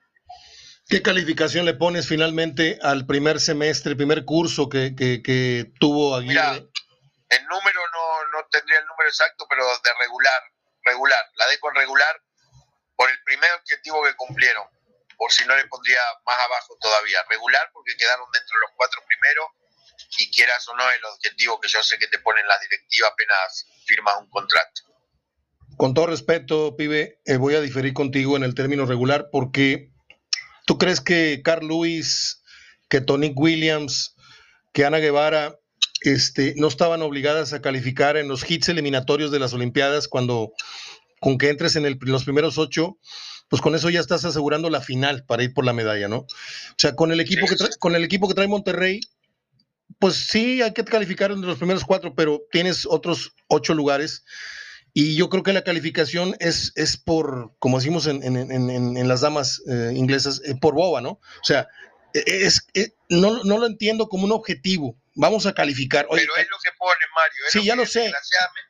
[0.89, 6.33] ¿Qué calificación le pones finalmente al primer semestre, primer curso que, que, tuvo Aguirre?
[6.33, 10.43] Mira, el número no, no tendría el número exacto, pero de regular,
[10.85, 11.25] regular.
[11.37, 12.17] La de con regular
[12.97, 14.65] por el primer objetivo que cumplieron.
[15.19, 17.23] Por si no le pondría más abajo todavía.
[17.29, 19.49] Regular porque quedaron dentro de los cuatro primeros
[20.19, 23.67] y quieras o no el objetivo que yo sé que te ponen la directiva apenas
[23.87, 24.83] firmas un contrato.
[25.77, 29.91] Con todo respeto, pibe, eh, voy a diferir contigo en el término regular porque
[30.67, 32.43] ¿Tú crees que Carl Lewis,
[32.89, 34.15] que Tony Williams,
[34.73, 35.59] que Ana Guevara
[36.03, 40.53] este, no estaban obligadas a calificar en los hits eliminatorios de las Olimpiadas cuando
[41.21, 42.99] con que entres en, los primeros ocho,
[43.49, 46.19] pues con eso ya estás asegurando la final para ir por la medalla, ¿no?
[46.19, 46.27] O
[46.77, 49.01] sea, con el equipo, que, trae, con el equipo que trae Monterrey,
[49.99, 54.25] pues sí hay que calificar entre los primeros cuatro, pero tienes otros ocho lugares
[54.97, 59.09] y yo creo que la calificación es, es por, como decimos en, en, en, en
[59.09, 61.11] las damas eh, inglesas, eh, por boba, ¿no?
[61.11, 61.67] O sea,
[62.15, 64.97] e, e, es, e, no, no, lo entiendo como un objetivo.
[65.17, 66.07] Vamos a calificar.
[66.09, 67.45] Pero es lo que pone Mario.
[67.49, 68.13] sí, ya lo sé.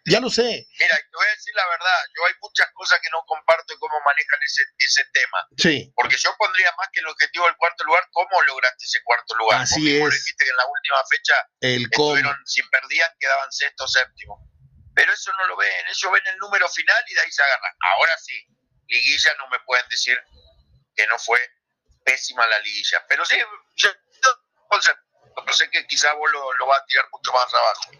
[0.05, 0.67] Ya lo sé.
[0.79, 2.01] Mira, te voy a decir la verdad.
[2.17, 5.39] Yo hay muchas cosas que no comparto cómo manejan ese, ese tema.
[5.57, 5.93] Sí.
[5.95, 9.63] Porque yo pondría más que el objetivo del cuarto lugar, ¿cómo lograste ese cuarto lugar?
[9.63, 10.05] Así es.
[10.05, 14.55] dijiste que en la última fecha el estuvieron, si perdían, quedaban sexto o séptimo
[14.95, 17.75] pero eso no lo ven, ellos ven el número final y de ahí se agarran.
[17.81, 18.47] Ahora sí,
[18.87, 20.19] liguilla no me pueden decir
[20.95, 21.41] que no fue
[22.05, 23.37] pésima la liguilla, pero sí,
[23.75, 23.91] yo,
[25.53, 27.91] sé que quizá vos lo, lo vas a tirar mucho más abajo.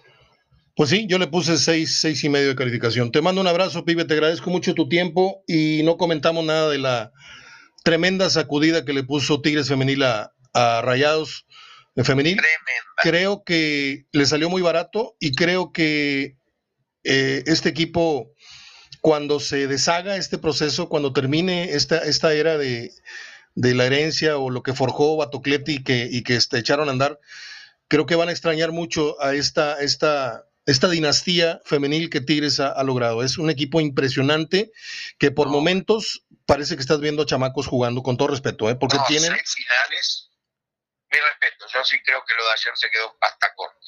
[0.77, 3.13] Pues sí, yo le puse seis, seis y medio de calificación.
[3.13, 6.79] Te mando un abrazo, pibe, te agradezco mucho tu tiempo y no comentamos nada de
[6.79, 7.13] la
[7.85, 11.47] tremenda sacudida que le puso Tigres Femenil a, a Rayados
[11.95, 12.37] de Femenil.
[12.37, 12.95] Tremenda.
[13.03, 16.37] Creo que le salió muy barato y creo que
[17.05, 18.33] eh, este equipo,
[19.01, 22.91] cuando se deshaga este proceso, cuando termine esta, esta era de,
[23.55, 27.21] la herencia o lo que forjó Batocleti y que, y que este, echaron a andar,
[27.89, 32.83] creo que van a extrañar mucho a esta, esta, esta dinastía femenil que Tigres ha,
[32.83, 33.23] logrado.
[33.23, 34.73] Es un equipo impresionante
[35.19, 38.75] que por momentos parece que estás viendo chamacos jugando, con todo respeto, ¿eh?
[38.75, 39.31] porque tienen...
[39.31, 40.31] finales,
[41.11, 43.79] mi respeto, yo sí creo que lo de ayer se quedó hasta corto.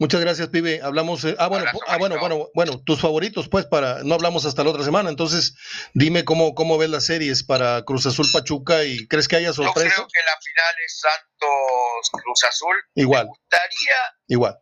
[0.00, 0.80] Muchas gracias, pibe.
[0.80, 1.24] Hablamos.
[1.24, 4.04] Eh, ah, bueno, ah, bueno, bueno, bueno, tus favoritos, pues, para.
[4.04, 5.10] No hablamos hasta la otra semana.
[5.10, 5.56] Entonces,
[5.92, 9.88] dime cómo, cómo ves las series para Cruz Azul Pachuca y crees que haya sorpresa.
[9.88, 12.76] Yo creo que la final es Santos Cruz Azul.
[12.94, 13.24] Igual.
[13.24, 13.96] Me gustaría.
[14.28, 14.58] Igual.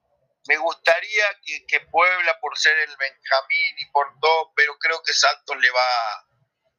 [0.48, 5.12] Me gustaría que, que Puebla, por ser el Benjamín y por todo, pero creo que
[5.12, 6.26] Santos le va,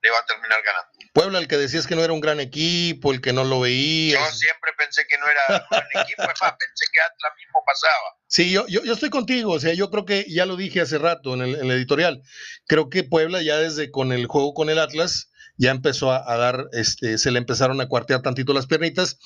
[0.01, 0.89] le va a terminar ganando.
[1.13, 4.19] Puebla, el que decías que no era un gran equipo, el que no lo veía.
[4.19, 7.63] Yo siempre pensé que no era un gran equipo, es más, pensé que Atlas mismo
[7.65, 8.15] pasaba.
[8.27, 11.33] Sí, yo, yo, estoy contigo, o sea, yo creo que ya lo dije hace rato
[11.33, 12.21] en el, editorial,
[12.67, 16.65] creo que Puebla ya desde con el juego con el Atlas ya empezó a, dar,
[16.73, 19.17] este, se le empezaron a cuartear tantito las piernitas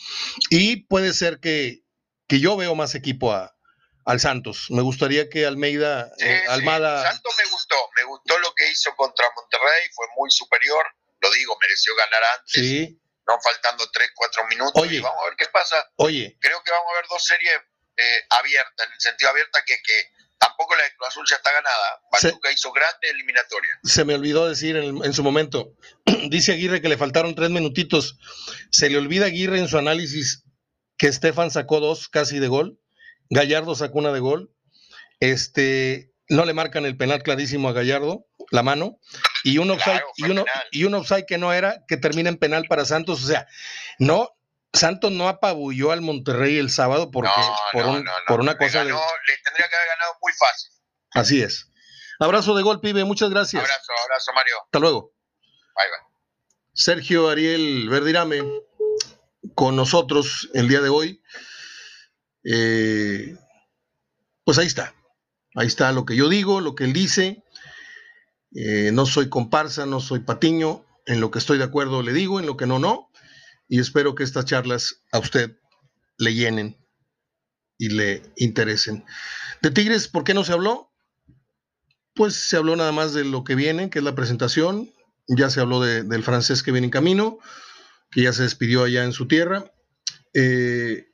[0.50, 1.82] y puede ser que,
[2.28, 3.54] que yo veo más equipo a,
[4.06, 4.68] al Santos.
[4.70, 7.04] Me gustaría que Almeida, eh, Almada...
[7.04, 10.86] Santos me gustó, me gustó lo que hizo contra Monterrey, fue muy superior,
[11.20, 12.54] lo digo, mereció ganar antes.
[12.54, 12.98] Sí.
[13.28, 14.82] No faltando 3, 4 minutos.
[14.82, 15.88] Oye, vamos a ver qué pasa.
[15.98, 16.38] Oye.
[16.42, 17.54] Creo que vamos a ver dos series
[17.98, 21.52] eh, abiertas, en el sentido abierta que, que tampoco la de Cruz Azul ya está
[21.52, 22.02] ganada.
[22.10, 23.80] Pachuca hizo grande eliminatoria.
[23.84, 25.76] Se me olvidó decir en, en, su momento,
[26.30, 28.18] dice Aguirre que le faltaron tres minutitos.
[28.72, 30.44] Se le olvida a Aguirre en su análisis
[30.98, 32.81] que Estefan sacó dos casi de gol
[33.32, 34.54] Gallardo sacó una de gol.
[35.20, 39.00] Este, no le marcan el penal clarísimo a Gallardo, la mano,
[39.44, 42.66] y un offside, y, uno, y un offside que no era, que termina en penal
[42.68, 43.24] para Santos.
[43.24, 43.48] O sea,
[44.00, 44.36] no,
[44.74, 47.32] Santos no apabulló al Monterrey el sábado porque,
[47.72, 48.92] por, por, una cosa de.
[48.92, 50.72] Le tendría que haber ganado muy fácil.
[51.12, 51.72] Así es.
[52.20, 53.64] Abrazo de gol, pibe, muchas gracias.
[53.64, 54.56] Abrazo, abrazo, Mario.
[54.66, 55.14] Hasta luego.
[55.76, 56.12] Bye, bye.
[56.74, 58.44] Sergio Ariel Verdirame
[59.56, 61.22] con nosotros el día de hoy.
[62.44, 63.38] Eh,
[64.44, 64.96] pues ahí está.
[65.56, 67.44] Ahí está lo que yo digo, lo que él dice.
[68.54, 70.86] Eh, no soy comparsa, no soy patiño.
[71.06, 73.10] En lo que estoy de acuerdo le digo, en lo que no, no.
[73.68, 75.58] Y espero que estas charlas a usted
[76.18, 76.78] le llenen
[77.78, 79.06] y le interesen.
[79.62, 80.92] De Tigres, ¿por qué no se habló?
[82.14, 84.92] Pues se habló nada más de lo que viene, que es la presentación.
[85.28, 87.40] Ya se habló del francés que viene en camino,
[88.12, 89.72] que ya se despidió allá en su tierra.
[90.34, 91.11] Eh,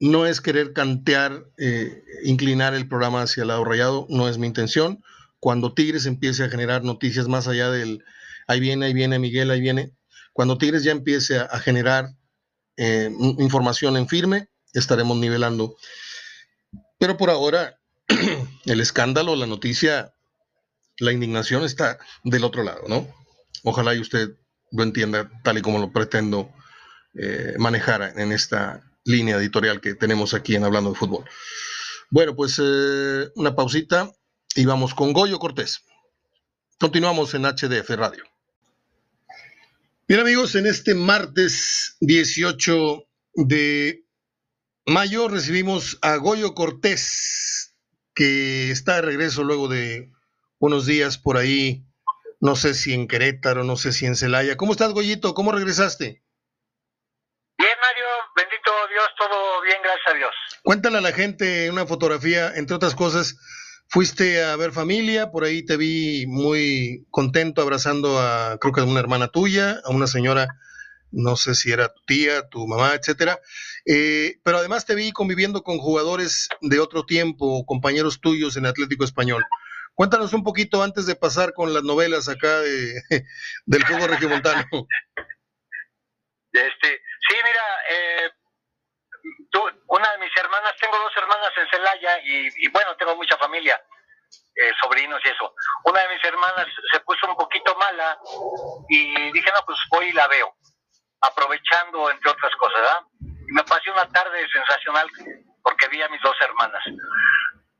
[0.00, 4.46] no es querer cantear, eh, inclinar el programa hacia el lado rayado, no es mi
[4.46, 5.02] intención.
[5.40, 8.04] Cuando Tigres empiece a generar noticias más allá del
[8.46, 9.92] ahí viene, ahí viene Miguel, ahí viene,
[10.32, 12.10] cuando Tigres ya empiece a, generar
[12.76, 15.76] eh, información en firme, estaremos nivelando.
[16.98, 17.78] Pero por ahora,
[18.66, 20.12] el escándalo, la noticia,
[20.98, 23.06] la indignación está del otro lado, ¿no?
[23.62, 24.30] Ojalá y usted
[24.72, 26.52] lo entienda tal y como lo pretendo
[27.14, 31.24] eh, manejar en esta línea editorial que tenemos aquí en Hablando de Fútbol.
[32.10, 34.10] Bueno, pues eh, una pausita
[34.54, 35.84] y vamos con Goyo Cortés.
[36.78, 38.24] Continuamos en HDF Radio.
[40.06, 44.04] Bien amigos, en este martes 18 de
[44.86, 47.74] mayo recibimos a Goyo Cortés,
[48.14, 50.10] que está de regreso luego de
[50.58, 51.86] unos días por ahí,
[52.40, 54.56] no sé si en Querétaro, no sé si en Celaya.
[54.56, 55.34] ¿Cómo estás, Goyito?
[55.34, 56.23] ¿Cómo regresaste?
[58.94, 60.30] Dios, todo bien, gracias a Dios.
[60.62, 63.36] Cuéntale a la gente una fotografía, entre otras cosas,
[63.88, 68.84] fuiste a ver familia, por ahí te vi muy contento abrazando a, creo que a
[68.84, 70.46] una hermana tuya, a una señora,
[71.10, 73.40] no sé si era tu tía, tu mamá, etcétera.
[73.84, 79.04] Eh, pero además te vi conviviendo con jugadores de otro tiempo, compañeros tuyos en Atlético
[79.04, 79.44] Español.
[79.94, 83.02] Cuéntanos un poquito antes de pasar con las novelas acá de,
[83.66, 84.64] del fútbol regiomontano.
[86.56, 86.88] Este,
[87.28, 88.30] sí, mira, eh,
[89.88, 93.80] una de mis hermanas, tengo dos hermanas en Celaya y, bueno, tengo mucha familia,
[94.56, 95.54] eh, sobrinos y eso.
[95.84, 98.18] Una de mis hermanas se puso un poquito mala
[98.88, 100.54] y dije, no, pues voy y la veo,
[101.20, 103.00] aprovechando entre otras cosas,
[103.46, 105.08] me pasé una tarde sensacional
[105.62, 106.82] porque vi a mis dos hermanas.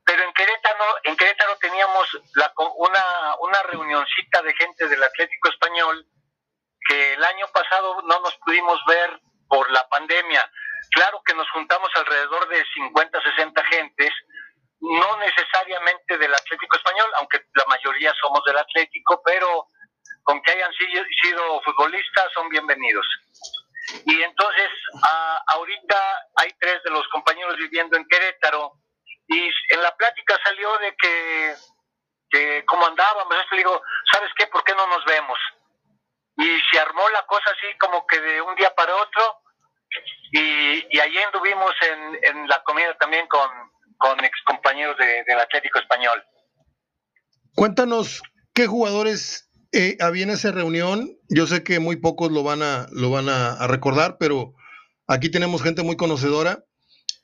[0.04, 6.06] Pero en Querétaro, en Querétaro teníamos la, una, una reunioncita de gente del Atlético Español
[6.86, 10.50] que el año pasado no nos pudimos ver por la pandemia.
[10.94, 14.10] Claro que nos juntamos alrededor de 50, 60 gentes,
[14.80, 19.66] no necesariamente del Atlético Español, aunque la mayoría somos del Atlético, pero
[20.22, 23.06] con que hayan sido futbolistas son bienvenidos.
[24.06, 24.70] Y entonces,
[25.48, 28.74] ahorita hay tres de los compañeros viviendo en Querétaro
[29.26, 34.46] y en la plática salió de que, como andábamos, digo, ¿sabes qué?
[34.46, 35.38] ¿Por qué no nos vemos?
[36.36, 39.40] Y se armó la cosa así como que de un día para otro
[40.32, 41.72] y, y allí anduvimos
[42.22, 43.48] en, la comida también con,
[43.98, 46.22] con ex compañeros del Atlético Español.
[47.54, 51.16] Cuéntanos qué jugadores eh, había en esa reunión.
[51.28, 54.54] Yo sé que muy pocos lo van a, lo van a, recordar, pero
[55.06, 56.64] aquí tenemos gente muy conocedora.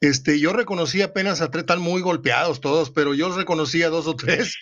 [0.00, 4.06] Este, yo reconocí apenas a tres, están muy golpeados todos, pero yo reconocí a dos
[4.06, 4.56] o tres.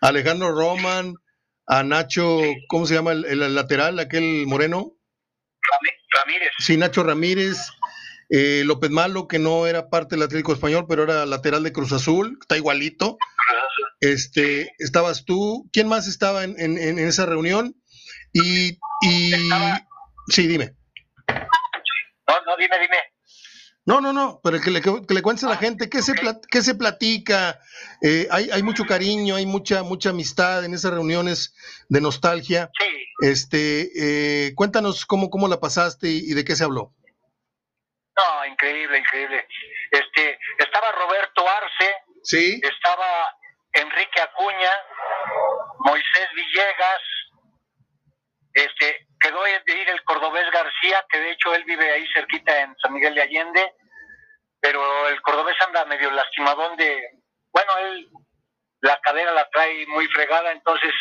[0.00, 1.14] Alejandro Roman,
[1.66, 4.96] a Nacho, ¿cómo se llama el, el lateral, aquel moreno?
[6.24, 6.50] Ramírez.
[6.58, 7.58] Sí, Nacho Ramírez.
[8.28, 11.92] Eh, López Malo, que no era parte del Atlético Español, pero era lateral de Cruz
[11.92, 13.18] Azul, está igualito.
[14.00, 15.68] Este, estabas tú.
[15.72, 17.76] ¿Quién más estaba en, en, esa reunión?
[18.32, 19.32] Y, y...
[20.28, 20.74] sí, dime.
[21.28, 22.96] No, no, dime, dime.
[23.86, 26.12] No, no, no, pero que le, que le cuentes a la ah, gente qué, se,
[26.50, 27.60] qué se platica.
[28.02, 31.54] Eh, hay, hay mucho cariño, hay mucha, mucha amistad en esas reuniones
[31.88, 32.68] de nostalgia.
[32.76, 33.06] Sí.
[33.20, 36.94] Este, eh, cuéntanos cómo, cómo la pasaste y, de qué se habló.
[38.16, 39.46] No, increíble, increíble.
[39.92, 41.94] Este, estaba Roberto Arce.
[42.24, 42.60] Sí.
[42.60, 43.36] Estaba
[43.72, 44.72] Enrique Acuña,
[45.84, 47.02] Moisés Villegas,
[48.52, 52.76] este, quedó de ir el cordobés García, que de hecho él vive ahí cerquita en
[52.78, 53.74] San Miguel de Allende,
[54.60, 57.10] pero el cordobés anda medio lastimadón de,
[57.52, 58.08] bueno, él
[58.80, 60.92] la cadera la trae muy fregada, entonces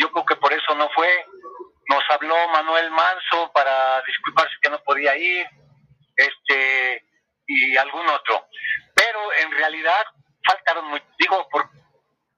[0.00, 1.26] yo creo que por eso no fue.
[1.88, 5.46] Nos habló Manuel Manso para disculparse que no podía ir,
[6.16, 7.04] este,
[7.46, 8.48] y algún otro.
[8.94, 10.04] Pero en realidad
[10.48, 11.68] faltaron, digo, por,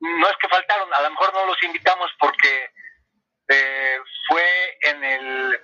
[0.00, 2.70] no es que faltaron, a lo mejor no los invitamos porque
[3.48, 5.60] eh, fue en el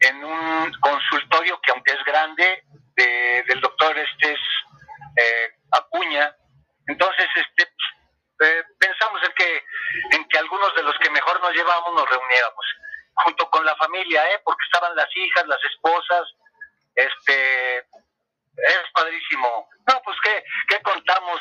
[0.00, 2.64] en un consultorio que aunque es grande
[2.96, 4.34] del doctor este
[5.16, 6.34] eh, Acuña
[6.86, 7.72] entonces este
[8.42, 9.64] eh, pensamos en que
[10.12, 12.66] en que algunos de los que mejor nos llevamos nos reuniéramos
[13.14, 16.26] junto con la familia eh porque estaban las hijas las esposas
[16.94, 17.86] este
[18.56, 19.68] es padrísimo.
[19.86, 21.40] No, pues qué, qué contamos.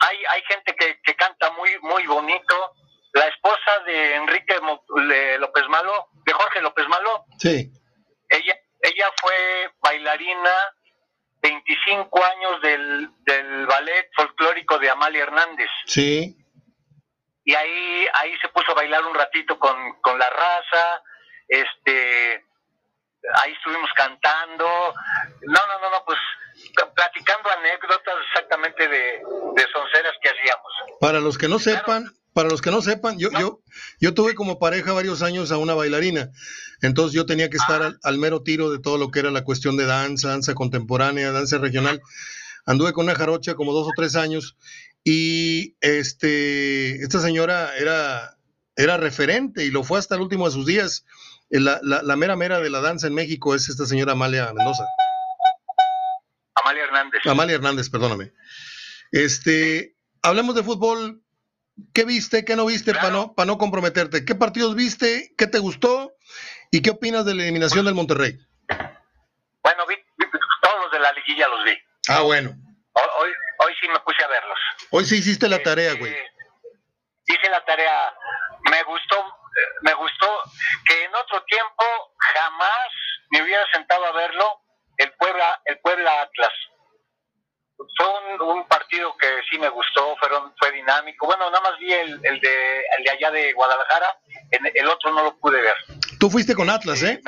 [0.00, 2.72] Hay, hay gente que, que canta muy, muy bonito.
[3.16, 4.54] La esposa de Enrique
[5.38, 7.24] López Malo, de Jorge López Malo.
[7.38, 7.72] Sí.
[8.28, 10.50] Ella, ella fue bailarina
[11.40, 15.70] 25 años del, del ballet folclórico de Amalia Hernández.
[15.86, 16.36] Sí.
[17.42, 21.02] Y ahí, ahí se puso a bailar un ratito con, con la raza,
[21.48, 22.44] este,
[23.40, 24.66] ahí estuvimos cantando,
[25.40, 26.18] no, no, no, no, pues
[26.94, 29.22] platicando anécdotas exactamente de,
[29.54, 30.72] de sonceras que hacíamos.
[31.00, 33.62] Para los que no sepan, para los que no sepan, yo, yo,
[33.98, 36.32] yo tuve como pareja varios años a una bailarina,
[36.82, 39.78] entonces yo tenía que estar al, mero tiro de todo lo que era la cuestión
[39.78, 42.02] de danza, danza contemporánea, danza regional.
[42.66, 44.58] Anduve con una jarocha como dos o tres años
[45.02, 48.36] y este, esta señora era,
[48.76, 51.06] era referente y lo fue hasta el último de sus días.
[51.48, 54.84] La, la, la mera mera de la danza en México es esta señora Amalia Mendoza.
[56.62, 57.20] Amalia Hernández.
[57.24, 58.34] Amalia Hernández, perdóname.
[59.10, 61.22] Este, hablemos de fútbol.
[61.92, 62.44] ¿Qué viste?
[62.44, 64.24] ¿Qué no viste para no, para no comprometerte?
[64.24, 65.34] ¿Qué partidos viste?
[65.36, 66.14] ¿Qué te gustó?
[66.70, 68.38] ¿Y qué opinas de la eliminación del Monterrey?
[69.62, 69.96] Bueno, vi,
[70.62, 71.78] todos los de la liguilla los vi.
[72.08, 72.50] Ah, bueno.
[72.92, 74.58] Hoy, hoy, sí me puse a verlos.
[74.90, 76.12] Hoy sí hiciste la tarea, güey.
[76.12, 76.32] Este,
[77.26, 78.14] hice la tarea.
[78.70, 79.24] Me gustó,
[79.82, 80.42] me gustó
[80.86, 81.84] que en otro tiempo
[82.18, 82.88] jamás
[83.30, 84.62] me hubiera sentado a verlo
[84.96, 86.52] el Puebla, el Puebla Atlas
[87.76, 88.06] fue
[88.40, 91.26] un, partido que sí me gustó, fueron, fue dinámico.
[91.26, 94.18] Bueno, nada más vi el, el, de, el de allá de Guadalajara,
[94.50, 95.74] el otro no lo pude ver.
[96.18, 97.20] Tú fuiste con Atlas, ¿eh?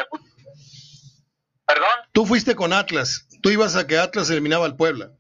[1.67, 1.89] ¿Perdón?
[2.13, 3.29] Tú fuiste con Atlas.
[3.43, 5.11] Tú ibas a que Atlas eliminaba al Puebla.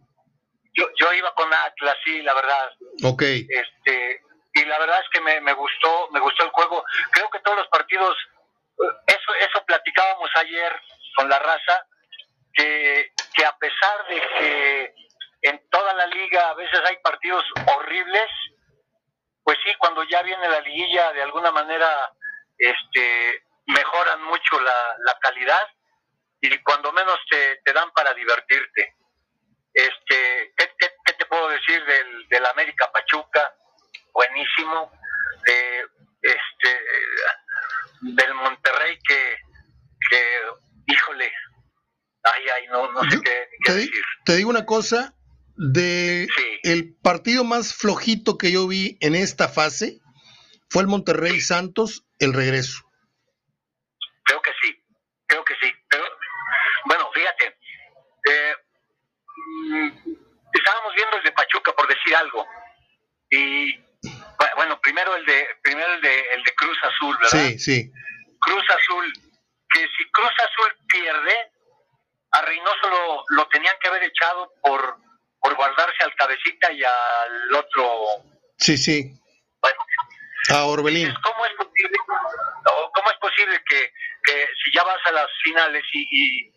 [0.74, 2.70] Yo, yo iba con Atlas, sí, la verdad.
[3.04, 3.22] Ok.
[3.22, 4.22] Este,
[4.54, 6.84] y la verdad es que me, me gustó, me gustó el juego.
[7.10, 8.16] Creo que todos los partidos,
[9.06, 10.72] eso, eso platicábamos ayer
[11.16, 11.84] con la raza,
[12.54, 14.94] que, que a pesar de que
[15.48, 17.44] en toda la liga a veces hay partidos
[17.76, 18.30] horribles,
[19.42, 21.88] pues sí, cuando ya viene la liguilla de alguna manera
[22.58, 25.66] este, mejoran mucho la, la calidad
[26.40, 28.94] y cuando menos te, te dan para divertirte.
[29.72, 33.54] Este, ¿qué, qué, te puedo decir del, del América Pachuca?
[34.12, 34.92] Buenísimo.
[35.46, 35.84] Eh,
[36.22, 36.80] este,
[38.00, 39.36] del Monterrey que,
[40.10, 40.40] que
[40.86, 41.32] híjole,
[42.22, 44.04] ay, ay, no, no sé qué, qué decir.
[44.24, 45.14] Te digo una cosa,
[45.58, 46.28] de
[46.62, 49.98] el partido más flojito que yo vi en esta fase
[50.70, 52.84] fue el Monterrey Santos, el regreso.
[54.24, 54.84] Creo que sí,
[55.26, 55.72] creo que sí.
[55.88, 56.04] Pero,
[56.84, 57.58] bueno, fíjate,
[58.30, 58.54] eh,
[59.70, 59.88] mm,
[60.52, 62.46] estábamos viendo el de Pachuca, por decir algo,
[63.30, 63.74] y
[64.54, 67.48] bueno, primero el de primero el de, el de Cruz Azul, ¿verdad?
[67.48, 67.92] Sí, sí.
[68.40, 69.12] Cruz Azul,
[69.70, 71.34] que si Cruz Azul pierde,
[72.30, 75.07] a Reynoso lo, lo tenían que haber echado por
[75.48, 78.22] por guardarse al cabecita y al otro.
[78.58, 79.14] Sí, sí.
[79.62, 79.78] Bueno,
[80.50, 81.14] a Orbelín.
[81.22, 81.98] ¿Cómo es posible,
[82.94, 83.90] cómo es posible que,
[84.24, 86.52] que si ya vas a las finales y,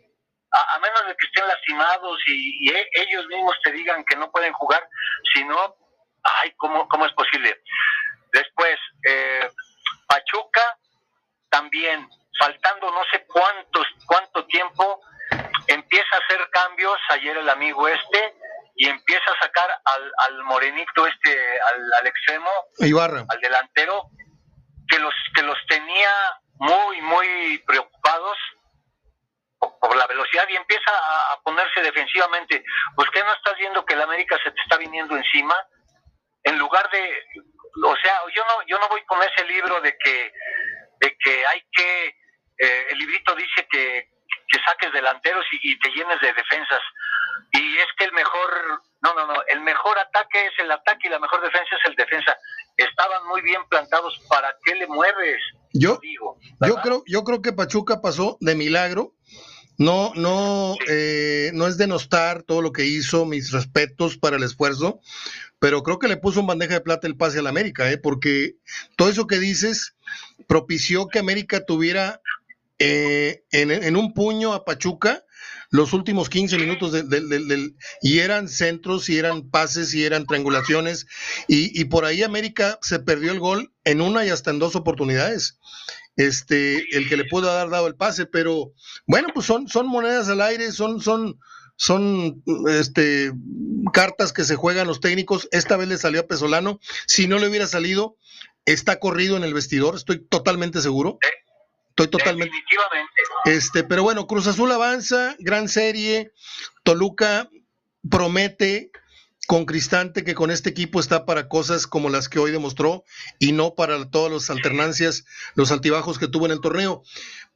[0.52, 4.52] a, menos de que estén lastimados y, e, ellos mismos te digan que no pueden
[4.54, 4.86] jugar,
[5.34, 5.74] si no,
[6.24, 7.62] ay, ¿cómo, cómo es posible?
[8.34, 8.78] Después,
[9.08, 9.50] eh,
[10.06, 10.78] Pachuca
[11.50, 15.02] también, faltando no sé cuántos, cuánto tiempo,
[15.68, 18.41] empieza a hacer cambios, ayer el amigo este,
[18.82, 23.24] y empieza a sacar al, al morenito este, al, al extremo, Ibarra.
[23.30, 24.10] al delantero,
[24.88, 26.10] que los, que los tenía
[26.56, 28.36] muy, muy preocupados
[29.60, 30.90] por, la velocidad y empieza
[31.32, 32.64] a, ponerse defensivamente.
[32.96, 35.56] Pues que no estás viendo que el América se te está viniendo encima,
[36.44, 37.24] en lugar de,
[37.86, 40.34] o sea, yo no, yo no voy con ese libro de que,
[41.02, 42.08] de que hay que,
[42.58, 44.10] eh, el librito dice que,
[44.48, 46.82] que saques delanteros y, y te llenes de defensas
[47.52, 48.50] y es que el mejor,
[49.02, 51.96] no, no, no, el mejor ataque es el ataque y la mejor defensa es el
[51.96, 52.38] defensa.
[52.78, 55.42] Estaban muy bien plantados, ¿para qué le mueves?
[55.74, 59.14] Yo, Digo, yo creo, yo creo que Pachuca pasó de milagro.
[59.78, 65.00] No, no, eh, no es denostar todo lo que hizo, mis respetos para el esfuerzo,
[65.58, 67.98] pero creo que le puso en bandeja de plata el pase al América, ¿eh?
[67.98, 68.58] porque
[68.96, 69.96] todo eso que dices
[70.48, 72.22] propició que América tuviera
[72.78, 75.24] eh, en, en, un puño a Pachuca
[75.72, 81.08] los últimos 15 minutos del, del, y eran centros y eran pases y eran triangulaciones
[81.48, 84.76] y, y, por ahí América se perdió el gol en una y hasta en dos
[84.76, 85.58] oportunidades.
[86.18, 88.74] Este, el que le pudo haber dado el pase, pero
[89.08, 91.40] bueno, pues son, son monedas al aire, son, son,
[91.78, 93.32] son este,
[93.94, 95.48] cartas que se juegan los técnicos.
[95.52, 96.82] Esta vez le salió a Pesolano.
[97.08, 98.18] Si no le hubiera salido,
[98.66, 101.18] está corrido en el vestidor, estoy totalmente seguro.
[101.92, 102.54] Estoy totalmente.
[102.56, 103.22] Definitivamente.
[103.46, 106.32] Este, pero bueno, Cruz Azul avanza, gran serie.
[106.84, 107.50] Toluca
[108.10, 108.92] promete
[109.48, 113.04] con Cristante que con este equipo está para cosas como las que hoy demostró
[113.38, 115.26] y no para todas las alternancias,
[115.56, 117.04] los altibajos que tuvo en el torneo.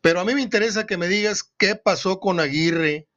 [0.02, 3.08] Pero a mí me interesa que me digas qué pasó con Aguirre,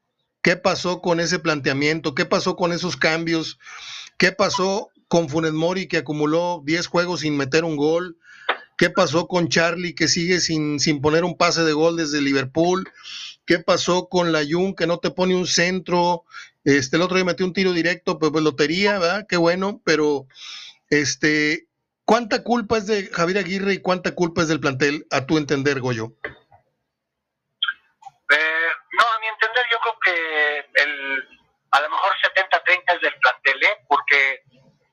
[0.43, 3.59] qué pasó con ese planteamiento, qué pasó con esos cambios,
[4.17, 8.19] qué pasó con Funes Mori que acumuló 10 juegos sin meter un gol,
[8.79, 12.91] qué pasó con Charlie que sigue sin, sin poner un pase de gol desde Liverpool,
[13.45, 16.25] qué pasó con la Jun que no te pone un centro,
[16.65, 19.27] este, el otro día metió un tiro directo, pues, pues lotería, ¿verdad?
[19.29, 20.27] Qué bueno, pero
[20.91, 21.67] este,
[22.05, 25.81] ¿cuánta culpa es de Javier Aguirre y cuánta culpa es del plantel, a tu entender,
[25.81, 26.13] Goyo?
[28.31, 31.29] Eh, no, a mi entender, yo creo que el,
[31.73, 33.79] a lo mejor 70-30 es del plantel, ¿eh?
[33.89, 34.43] porque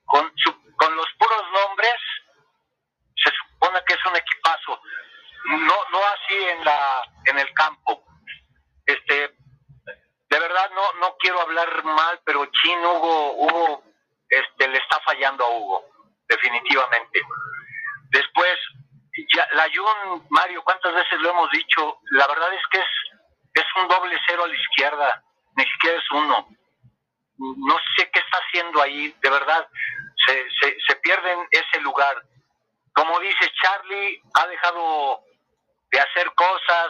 [0.06, 0.32] con,
[0.78, 1.94] con los puros nombres
[3.16, 4.82] se supone que es un equipazo.
[5.48, 6.36] No, no así
[7.26, 8.04] en el campo.
[8.86, 9.36] Este,
[10.30, 13.84] de verdad no no quiero hablar mal, pero Chin Hugo, Hugo
[14.30, 15.86] este, le está fallando a Hugo,
[16.28, 17.22] definitivamente.
[18.10, 18.56] Después,
[19.54, 22.00] la Jun, Mario, ¿cuántas veces lo hemos dicho?
[22.12, 22.86] La verdad es que es,
[23.54, 25.24] es un doble cero a la izquierda,
[25.56, 26.48] ni siquiera es uno.
[27.38, 29.68] No sé qué está haciendo ahí, de verdad,
[30.26, 32.24] se, se, se pierden ese lugar.
[32.94, 35.22] Como dice Charlie, ha dejado
[35.96, 36.90] de hacer cosas,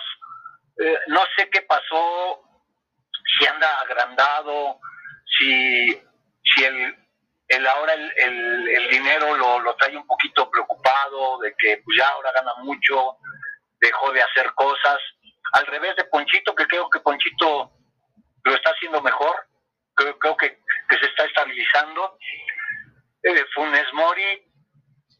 [0.79, 2.41] eh, no sé qué pasó,
[3.37, 4.79] si anda agrandado,
[5.37, 6.01] si,
[6.43, 6.95] si el,
[7.49, 11.97] el ahora el, el, el dinero lo, lo, trae un poquito preocupado de que pues
[11.97, 13.17] ya ahora gana mucho,
[13.79, 14.97] dejó de hacer cosas.
[15.53, 17.71] Al revés de Ponchito, que creo que Ponchito
[18.43, 19.35] lo está haciendo mejor,
[19.93, 22.17] creo, creo que, que se está estabilizando.
[23.21, 24.51] Eh, Funes Mori,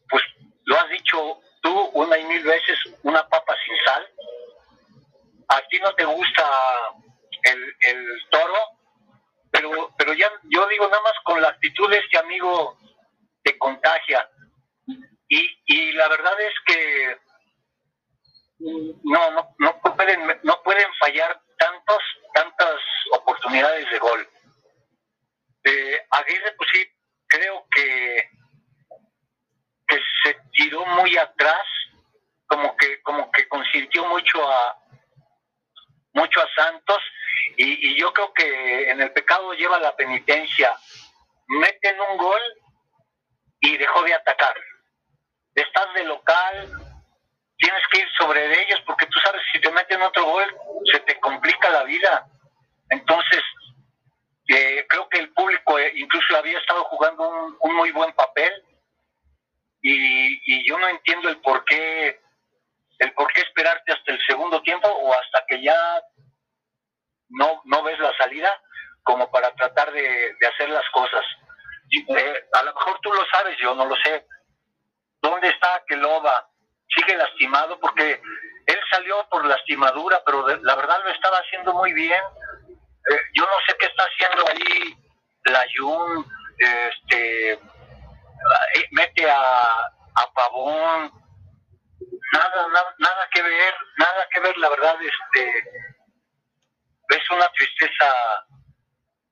[0.08, 0.24] pues
[0.64, 4.08] lo has dicho tú una y mil veces, una papa sin sal.
[5.48, 6.44] A ti no te gusta
[7.42, 8.54] el, el toro,
[9.50, 12.78] pero, pero ya yo digo nada más con la actitud de este amigo
[13.42, 14.30] te contagia.
[15.28, 17.18] Y, y la verdad es que
[19.02, 22.02] no, no, no pueden, no pueden fallar tantos,
[22.32, 22.80] tantas
[23.12, 24.28] oportunidades de gol.
[25.64, 26.86] Eh, Aguirre, pues sí,
[27.26, 28.30] creo que,
[29.86, 31.66] que se tiró muy atrás,
[32.46, 34.76] como que, como que consintió mucho a
[36.12, 37.02] mucho a Santos
[37.56, 40.74] y, yo creo que en el pecado lleva la penitencia.
[41.46, 42.40] Meten un gol
[43.60, 44.54] y dejó de atacar.
[45.54, 46.70] Estás de local,
[47.58, 50.56] tienes que ir sobre ellos porque tú sabes si te meten otro gol
[50.90, 52.26] se te complica la vida.
[52.90, 53.42] Entonces,
[54.48, 58.52] eh, creo que el público eh, incluso había estado jugando un muy buen papel
[59.88, 62.20] y, y, yo no entiendo el por qué
[62.98, 65.76] el por qué esperarte hasta el segundo tiempo o hasta que ya
[67.28, 68.50] no, no ves la salida
[69.02, 71.24] como para tratar de, de hacer las cosas.
[71.92, 74.26] Eh, a lo mejor tú lo sabes, yo no lo sé.
[75.22, 76.48] ¿Dónde está Keloba?
[76.88, 78.20] Sigue lastimado porque
[78.66, 82.20] él salió por lastimadura, pero de, la verdad lo estaba haciendo muy bien.
[83.10, 84.96] Eh, yo no sé qué está haciendo ahí
[85.44, 86.26] la Jun,
[86.58, 87.60] este,
[88.92, 91.12] mete a, a Pavón,
[92.32, 95.58] nada, nada, nada que ver, nada que ver, la verdad, este,
[97.08, 98.12] es una tristeza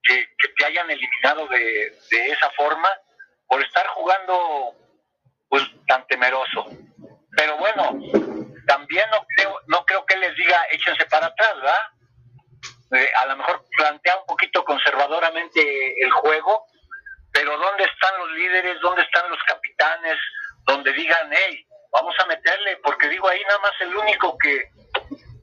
[0.03, 2.89] que, que te hayan eliminado de, de, esa forma
[3.47, 4.75] por estar jugando
[5.49, 6.67] pues tan temeroso.
[7.35, 7.99] Pero bueno,
[8.67, 11.79] también no creo, no creo que les diga échense para atrás, ¿verdad?
[12.91, 16.67] Eh, a lo mejor plantea un poquito conservadoramente el juego,
[17.35, 18.79] pero ¿dónde están los líderes?
[18.81, 20.17] ¿Dónde están los capitanes?
[20.65, 24.71] Donde digan, hey, vamos a meterle, porque digo, ahí nada más el único que,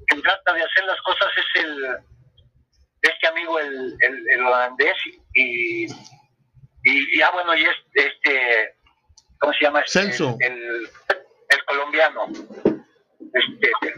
[0.08, 1.96] que trata de hacer las cosas es el
[3.02, 4.96] este amigo, el, el, el holandés,
[5.34, 5.88] y, y,
[6.84, 8.76] y, ah, bueno, y este, este
[9.38, 9.80] ¿cómo se llama?
[9.80, 10.36] Este, Celso.
[10.40, 10.88] El,
[11.48, 13.92] el, colombiano, este, que,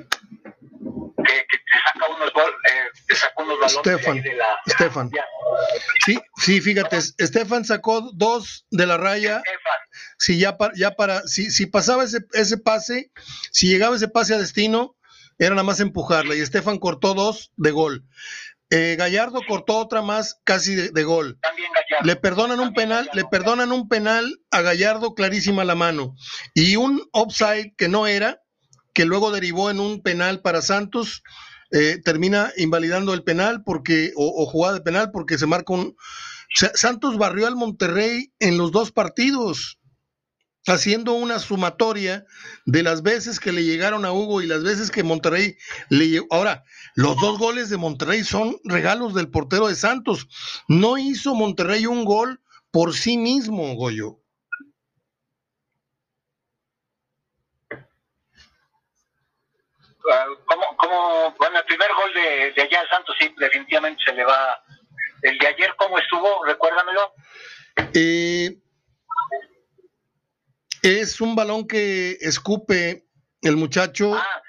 [1.24, 5.10] que te saca unos gol, eh, te saca unos balones Stefan, de la, Stefan.
[5.14, 5.24] Ya.
[6.04, 9.42] Sí, sí, fíjate, Estefan sacó dos de la raya.
[10.18, 13.10] Si ya para, ya para, si, si pasaba ese, ese pase,
[13.52, 14.96] si llegaba ese pase a destino,
[15.38, 16.34] era nada más empujarla.
[16.34, 18.04] Y Estefan cortó dos de gol.
[18.70, 21.38] Eh, Gallardo cortó otra más casi de, de gol.
[21.40, 22.06] También Gallardo.
[22.06, 26.14] Le perdonan un penal, le perdonan un penal a Gallardo clarísima la mano.
[26.54, 28.40] Y un offside que no era,
[28.92, 31.22] que luego derivó en un penal para Santos,
[31.70, 35.96] eh, termina invalidando el penal porque, o, o, jugada de penal porque se marca un.
[36.74, 39.78] Santos barrió al Monterrey en los dos partidos.
[40.66, 42.24] haciendo una sumatoria
[42.64, 45.56] de las veces que le llegaron a Hugo y las veces que Monterrey
[45.90, 46.26] le llegó.
[46.30, 50.26] Ahora, los dos goles de Monterrey son regalos del portero de Santos.
[50.68, 52.40] No hizo Monterrey un gol
[52.70, 54.23] por sí mismo, Goyo.
[60.12, 60.26] Ah,
[60.76, 64.62] como, bueno, el primer gol de, de allá de Santos, sí, definitivamente se le va.
[65.22, 66.44] El de ayer, ¿cómo estuvo?
[66.44, 67.14] Recuérdamelo.
[67.94, 68.58] Eh,
[70.82, 73.04] es un balón que escupe
[73.40, 74.14] el muchacho.
[74.14, 74.42] Ah,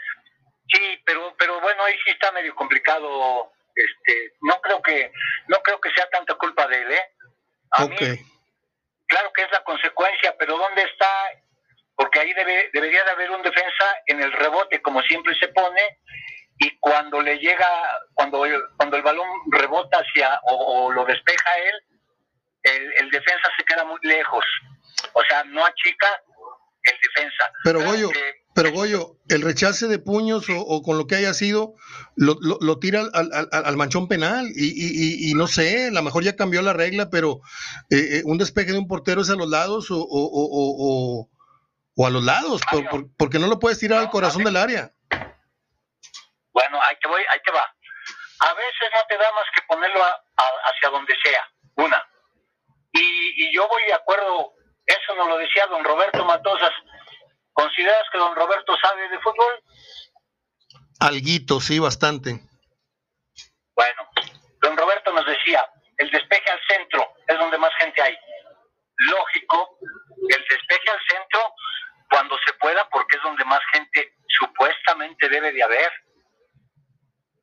[0.68, 3.52] sí, pero, pero bueno, ahí sí está medio complicado.
[3.74, 5.12] Este, no creo que,
[5.48, 7.12] no creo que sea tanta culpa de él, ¿eh?
[9.08, 11.08] claro que es la consecuencia, pero ¿dónde está?
[11.96, 16.00] Porque ahí debe, debería de haber un defensa en el rebote, como siempre se pone,
[16.60, 17.68] y cuando le llega,
[18.14, 18.44] cuando,
[18.78, 21.76] cuando el balón rebota hacia o, lo despeja él,
[22.64, 24.46] el, el defensa se queda muy lejos
[25.14, 26.08] o sea, no achica
[26.84, 27.44] el defensa.
[27.64, 28.10] Pero Goyo,
[28.54, 31.76] pero Goyo, el rechace de puños o, con lo que haya sido,
[32.16, 36.04] lo, lo, tira al, al, al, manchón penal y, y, y, no sé, a lo
[36.04, 37.42] mejor ya cambió la regla, pero
[37.90, 41.30] eh, eh, un despeje de un portero es a los lados o, o, o
[41.98, 42.62] a los lados,
[43.18, 44.92] porque no lo puedes tirar al corazón del área.
[46.52, 47.64] Bueno, ahí te voy, ahí te va.
[48.40, 52.02] A veces no te da más que ponerlo hacia donde sea, una.
[52.92, 56.72] Y, y yo voy de acuerdo eso nos lo decía don Roberto Matosas.
[57.54, 59.64] ¿Consideras que don Roberto sabe de fútbol?
[61.00, 62.40] Alguito, sí, bastante.
[63.76, 64.10] Bueno,
[64.62, 65.66] don Roberto nos decía,
[65.98, 68.16] el despeje al centro es donde más gente hay.
[68.98, 69.78] Lógico,
[70.30, 71.54] el despeje al centro
[72.16, 75.92] cuando se pueda, porque es donde más gente supuestamente debe de haber.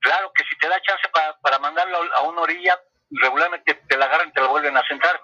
[0.00, 2.80] Claro que si te da chance para, para mandarlo a una orilla,
[3.20, 5.20] regularmente te la agarran y te la vuelven a sentar.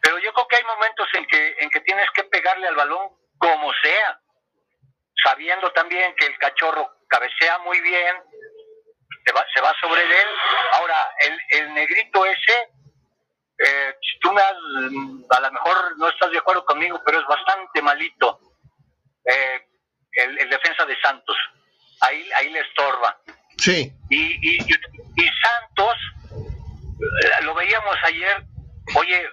[0.00, 3.08] Pero yo creo que hay momentos en que, en que tienes que pegarle al balón
[3.38, 4.18] como sea,
[5.22, 8.16] sabiendo también que el cachorro cabecea muy bien,
[9.24, 10.28] se va, se va sobre él.
[10.72, 12.68] Ahora, el, el negrito ese,
[13.58, 14.56] eh, tú me has,
[15.30, 18.40] a lo mejor no estás de acuerdo conmigo, pero es bastante malito.
[19.24, 19.66] Eh,
[20.12, 21.36] el, el, defensa de Santos,
[22.00, 23.16] ahí, ahí le estorba.
[23.58, 23.92] Sí.
[24.10, 25.96] Y, y, y Santos,
[26.30, 28.44] eh, lo veíamos ayer,
[28.96, 29.28] oye,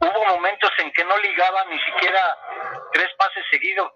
[0.00, 2.20] hubo momentos en que no ligaba ni siquiera
[2.92, 3.92] tres pases seguidos.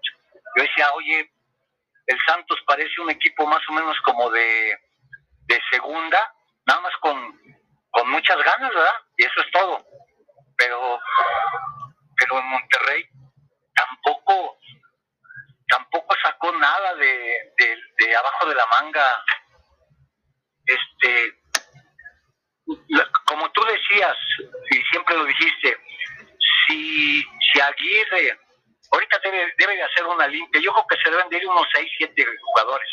[0.55, 1.31] Yo decía, oye,
[2.07, 4.77] el Santos parece un equipo más o menos como de,
[5.47, 6.33] de segunda,
[6.65, 7.17] nada más con,
[7.91, 8.93] con muchas ganas, ¿verdad?
[9.17, 9.85] Y eso es todo.
[10.57, 10.99] Pero,
[12.17, 13.05] pero en Monterrey
[13.75, 14.57] tampoco,
[15.67, 19.07] tampoco sacó nada de, de, de abajo de la manga.
[20.65, 21.33] Este,
[23.25, 24.17] como tú decías,
[24.71, 25.77] y siempre lo dijiste,
[26.67, 28.39] si, si Aguirre
[28.91, 31.67] ahorita debe, debe de hacer una limpia, yo creo que se deben de ir unos
[31.73, 32.89] 6, 7 jugadores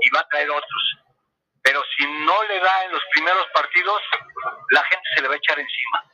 [0.00, 0.96] y va a traer otros.
[1.62, 4.00] Pero si no le da en los primeros partidos,
[4.70, 6.04] la gente se le va a echar encima.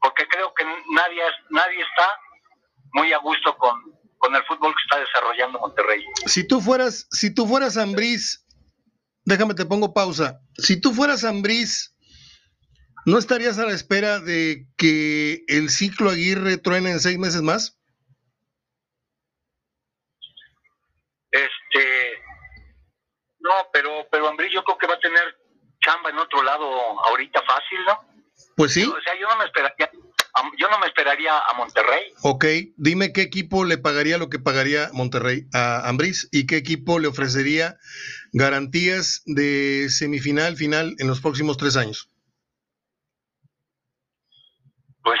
[0.00, 2.18] Porque creo que nadie, nadie está
[2.92, 3.82] muy a gusto con,
[4.24, 6.02] con el fútbol que está desarrollando Monterrey.
[6.26, 8.46] Si tú fueras, si tú fueras Ambriz,
[9.24, 10.40] déjame te pongo pausa.
[10.56, 11.94] Si tú fueras Ambriz,
[13.06, 17.78] ¿No estarías a la espera de que el ciclo Aguirre truene en seis meses más?
[21.30, 22.22] Este,
[23.40, 25.36] no, pero, pero Ambrí yo creo que va a tener
[25.84, 26.64] chamba en otro lado
[27.10, 27.98] ahorita fácil, ¿no?
[28.56, 28.84] Pues sí.
[28.84, 29.90] O sea, yo no me esperaría,
[30.58, 32.12] yo no me esperaría a Monterrey.
[32.22, 32.44] Ok,
[32.76, 37.08] dime qué equipo le pagaría lo que pagaría Monterrey a Ambriz y qué equipo le
[37.08, 37.78] ofrecería
[38.32, 42.10] garantías de semifinal, final en los próximos tres años.
[45.02, 45.20] Pues.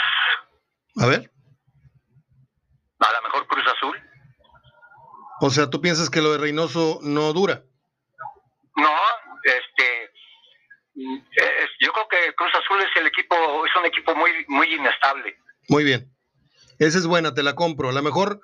[0.96, 1.30] A ver.
[2.98, 3.96] A lo mejor Cruz Azul.
[5.40, 7.64] O sea, ¿tú piensas que lo de Reynoso no dura?
[8.76, 8.90] No,
[9.44, 10.03] este.
[10.94, 13.34] Yo creo que Cruz Azul es el equipo,
[13.66, 15.36] es un equipo muy, muy inestable.
[15.68, 16.10] Muy bien.
[16.78, 17.88] Esa es buena, te la compro.
[17.88, 18.40] A lo mejor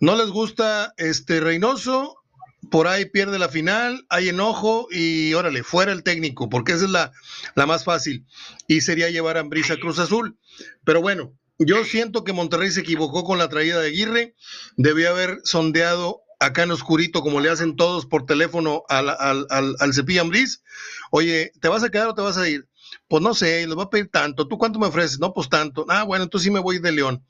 [0.00, 2.22] no les gusta este Reynoso,
[2.70, 6.90] por ahí pierde la final, hay enojo y órale, fuera el técnico, porque esa es
[6.90, 7.12] la,
[7.54, 8.26] la más fácil.
[8.66, 10.38] Y sería llevar a Ambrisa Cruz Azul.
[10.84, 14.34] Pero bueno, yo siento que Monterrey se equivocó con la traída de Aguirre,
[14.76, 19.76] debió haber sondeado acá en oscurito, como le hacen todos por teléfono al, al, al,
[19.78, 20.62] al Cepillo Ambriz.
[21.10, 22.68] Oye, ¿te vas a quedar o te vas a ir?
[23.08, 24.48] Pues no sé, les va a pedir tanto.
[24.48, 25.18] ¿Tú cuánto me ofreces?
[25.18, 25.86] No, pues tanto.
[25.88, 27.24] Ah, bueno, entonces sí me voy de León.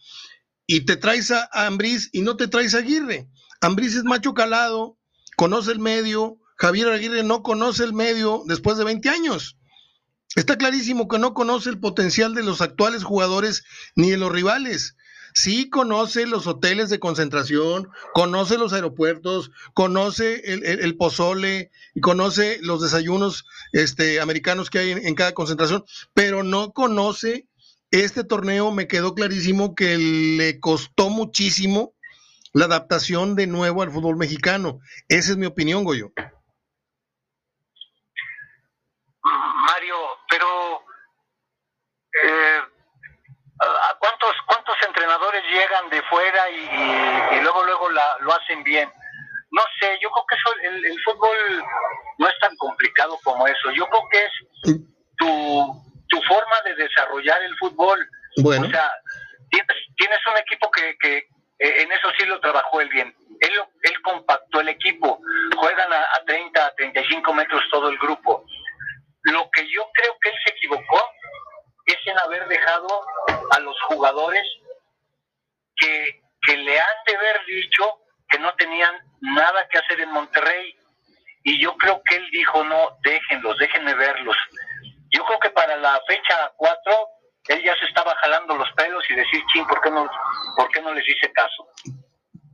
[0.66, 3.28] Y te traes a Ambriz y no te traes a Aguirre.
[3.60, 4.98] Ambriz es macho calado,
[5.36, 6.38] conoce el medio.
[6.56, 9.58] Javier Aguirre no conoce el medio después de 20 años.
[10.34, 14.96] Está clarísimo que no conoce el potencial de los actuales jugadores ni de los rivales.
[15.36, 21.70] Sí conoce los hoteles de concentración, conoce los aeropuertos, conoce el, pozole,
[22.00, 25.84] conoce los desayunos este, americanos que hay en, cada concentración,
[26.14, 27.46] pero no conoce
[27.90, 28.72] este torneo.
[28.72, 31.92] Me quedó clarísimo que le costó muchísimo
[32.54, 34.80] la adaptación de nuevo al fútbol mexicano.
[35.08, 36.12] Esa es mi opinión, Goyo.
[39.22, 39.96] Mario,
[40.30, 40.80] pero
[42.24, 42.60] eh,
[43.60, 44.76] ¿a cuántos cuántos
[45.44, 48.90] llegan de fuera y, luego luego lo hacen bien?
[49.50, 51.64] No sé, yo creo que eso, el, fútbol
[52.18, 53.70] no es tan complicado como eso.
[53.72, 54.76] Yo creo que es
[55.16, 58.06] tu, tu forma de desarrollar el fútbol.
[58.42, 58.66] Bueno.
[58.66, 58.90] O sea,
[59.50, 61.26] tienes, tienes un equipo que, que
[61.58, 63.14] en eso sí lo trabajó él bien.
[63.40, 65.20] Él, él compactó el equipo.
[65.56, 68.44] Juegan a, a 30, a 35 metros todo el grupo.
[69.22, 71.02] Lo que yo creo que él se equivocó
[71.86, 72.88] es en haber dejado
[73.52, 74.46] a los jugadores
[75.76, 76.22] que,
[76.56, 77.84] le han de haber dicho
[78.28, 80.76] que no tenían nada que hacer en Monterrey.
[81.42, 84.36] Y yo creo que él dijo, no, déjenlos, déjenme verlos.
[85.10, 86.94] Yo creo que para la fecha 4,
[87.48, 90.08] él ya se estaba jalando los pelos y decir, ching, ¿por qué no,
[90.56, 91.68] por qué no les hice caso?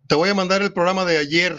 [0.09, 1.57] Te voy a mandar el programa de ayer.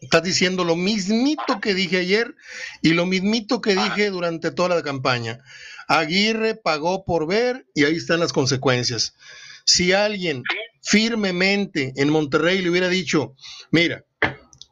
[0.00, 2.34] Estás diciendo lo mismito que dije ayer
[2.82, 5.40] y lo mismito que dije durante toda la campaña.
[5.86, 9.14] Aguirre pagó por ver y ahí están las consecuencias.
[9.64, 10.42] Si alguien
[10.82, 13.34] firmemente en Monterrey le hubiera dicho,
[13.70, 14.04] mira,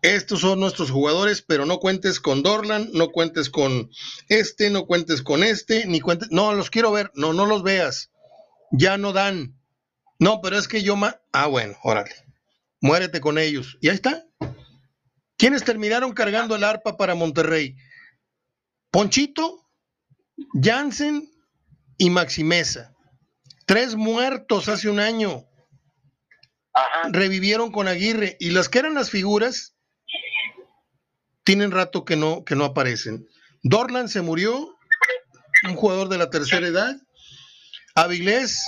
[0.03, 3.91] estos son nuestros jugadores, pero no cuentes con Dorlan, no cuentes con
[4.29, 8.11] este, no cuentes con este, ni cuentes, no, los quiero ver, no, no los veas,
[8.71, 9.55] ya no dan.
[10.21, 10.97] No, pero es que yo,
[11.33, 12.15] ah, bueno, órale,
[12.81, 13.79] muérete con ellos.
[13.81, 14.25] Y ahí está.
[15.37, 17.77] ¿Quiénes terminaron cargando el arpa para Monterrey?
[18.91, 19.69] Ponchito,
[20.61, 21.31] Jansen
[21.97, 22.95] y Maximeza.
[23.67, 25.48] Tres muertos hace un año.
[27.11, 28.37] Revivieron con Aguirre.
[28.41, 29.75] Y las que eran las figuras,
[31.45, 33.27] tienen rato que no, que no aparecen.
[33.63, 34.77] Dorlan se murió,
[35.65, 36.97] un jugador de la tercera edad.
[37.95, 38.67] Avilés,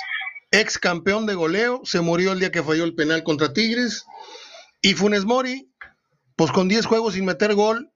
[0.51, 4.07] ex campeón de goleo, se murió el día que falló el penal contra Tigres.
[4.83, 5.71] Y Funes Mori,
[6.37, 7.93] pues con 10 juegos sin meter gol,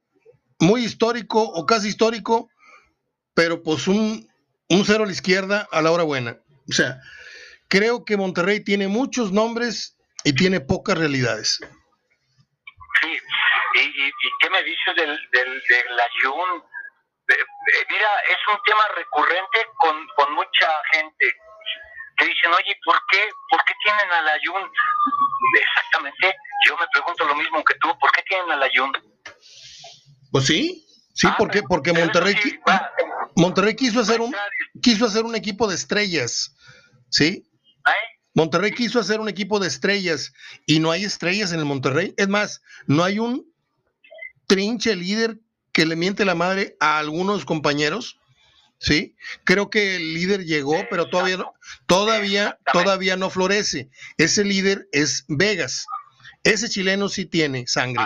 [0.61, 2.51] muy histórico o casi histórico,
[3.33, 4.29] pero pues un,
[4.69, 6.39] un cero a la izquierda a la hora buena.
[6.69, 7.01] O sea,
[7.69, 9.94] creo que Monterrey tiene muchos nombres
[10.25, 11.61] y tiene pocas realidades.
[13.03, 13.19] Sí,
[13.75, 16.63] ¿y, qué me dices del, del, del Ayun?
[17.91, 21.27] mira, es un tema recurrente con, con mucha gente
[22.17, 24.71] que dicen, oye, ¿por qué, ¿por qué tienen al Ayun?
[25.59, 28.93] Exactamente, yo me pregunto lo mismo que tú, ¿por qué tienen al Ayun?
[30.31, 32.37] Pues sí, sí, ah, porque, porque Monterrey,
[33.37, 34.35] Monterrey quiso hacer un
[34.83, 36.55] quiso hacer un equipo de estrellas,
[37.11, 37.47] ¿sí?
[38.35, 40.33] Monterrey quiso hacer un equipo de estrellas
[40.67, 42.15] y no hay estrellas en el Monterrey.
[42.17, 43.47] Es más, no hay un
[44.47, 45.39] trinche líder
[45.73, 48.19] que le miente la madre a algunos compañeros.
[48.79, 49.17] ¿sí?
[49.45, 51.55] Creo que el líder llegó, pero todavía no,
[51.87, 53.89] todavía, todavía no florece.
[54.19, 55.87] Ese líder es Vegas.
[56.43, 58.05] Ese chileno sí tiene sangre.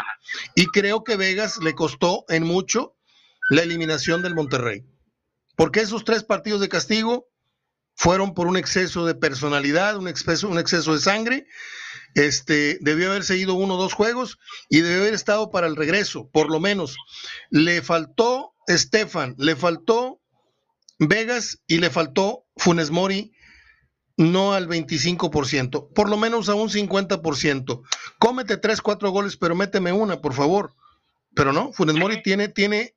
[0.55, 2.97] Y creo que Vegas le costó en mucho
[3.51, 4.85] la eliminación del Monterrey.
[5.57, 7.29] Porque esos tres partidos de castigo
[7.99, 11.47] fueron por un exceso de personalidad, un exceso, un exceso de sangre.
[12.15, 14.39] Este, debió haber seguido uno o dos juegos
[14.71, 16.97] y debió haber estado para el regreso, por lo menos.
[17.51, 20.21] Le faltó Estefan, le faltó
[21.01, 23.33] Vegas y le faltó Funes Mori,
[24.17, 27.83] no al 25%, por lo menos a un 50%.
[28.21, 30.73] Cómete tres, cuatro goles, pero méteme una, por favor.
[31.35, 32.95] Pero no, Funes Mori tiene, tiene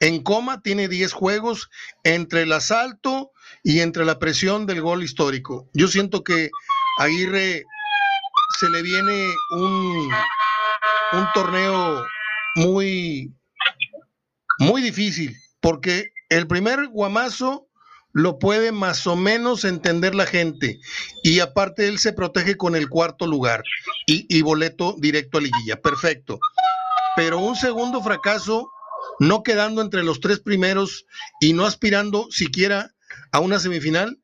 [0.00, 1.70] en coma tiene 10 juegos
[2.04, 3.32] entre el asalto
[3.62, 5.68] y entre la presión del gol histórico.
[5.74, 6.50] Yo siento que
[6.98, 7.64] Aguirre
[8.58, 10.10] se le viene un,
[11.12, 12.04] un torneo
[12.56, 13.32] muy,
[14.58, 17.68] muy difícil, porque el primer guamazo
[18.12, 20.78] lo puede más o menos entender la gente.
[21.22, 23.62] Y aparte él se protege con el cuarto lugar
[24.06, 25.80] y, y, boleto directo a liguilla.
[25.80, 26.40] Perfecto.
[27.14, 28.70] Pero un segundo fracaso
[29.18, 31.06] no quedando entre los tres primeros
[31.40, 32.94] y no aspirando siquiera
[33.32, 34.20] a una semifinal.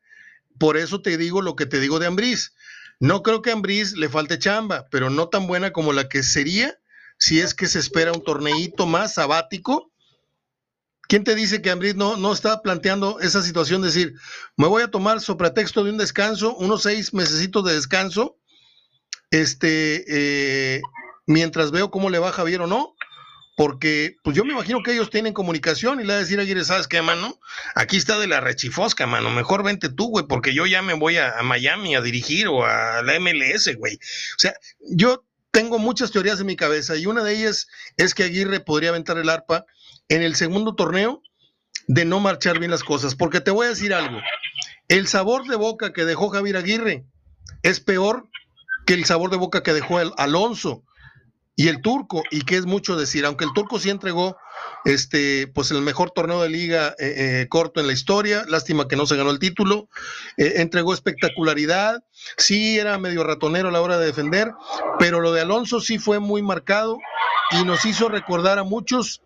[0.59, 2.55] Por eso te digo lo que te digo de Ambriz.
[3.01, 6.23] No creo que a Ambriz le falte chamba, pero no tan buena como la que
[6.23, 6.79] sería
[7.19, 9.93] si es que se espera un torneito más sabático.
[11.09, 14.15] ¿Quién te dice que Ambriz no, no está planteando esa situación de decir,
[14.57, 18.39] me voy a tomar sobre pretexto de un descanso, unos seis mesecitos de descanso,
[19.31, 20.83] este, eh,
[21.27, 22.94] mientras veo cómo le va Javier o no,
[23.57, 26.65] porque pues yo me imagino que ellos tienen comunicación y le va a decir Aguirre,
[26.65, 27.39] ¿sabes qué, mano?
[27.75, 31.19] Aquí está de la rechifosca, mano, mejor vente tú, güey, porque yo ya me voy
[31.19, 33.95] a, a Miami a dirigir o a la MLS, güey.
[33.95, 38.25] O sea, yo tengo muchas teorías en mi cabeza y una de ellas es que
[38.25, 39.67] Aguirre podría aventar el arpa
[40.09, 41.23] en el segundo torneo
[41.87, 44.21] de no marchar bien las cosas, porque te voy a decir algo,
[44.89, 47.05] el sabor de boca que dejó Javier Aguirre
[47.63, 48.29] es peor
[48.85, 50.85] que el sabor de boca que dejó el Alonso
[51.57, 54.37] y el turco, y que es mucho decir, aunque el turco sí entregó
[54.85, 58.97] este, pues el mejor torneo de liga eh, eh, corto en la historia, lástima que
[58.97, 59.89] no se ganó el título,
[60.37, 62.03] eh, entregó espectacularidad,
[62.37, 64.53] sí era medio ratonero a la hora de defender,
[64.99, 66.99] pero lo de Alonso sí fue muy marcado
[67.53, 69.23] y nos hizo recordar a muchos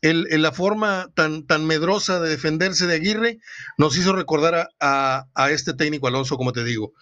[0.00, 3.38] el, la forma tan, tan medrosa de defenderse de Aguirre,
[3.78, 6.92] nos hizo recordar a, a este técnico Alonso, como te digo.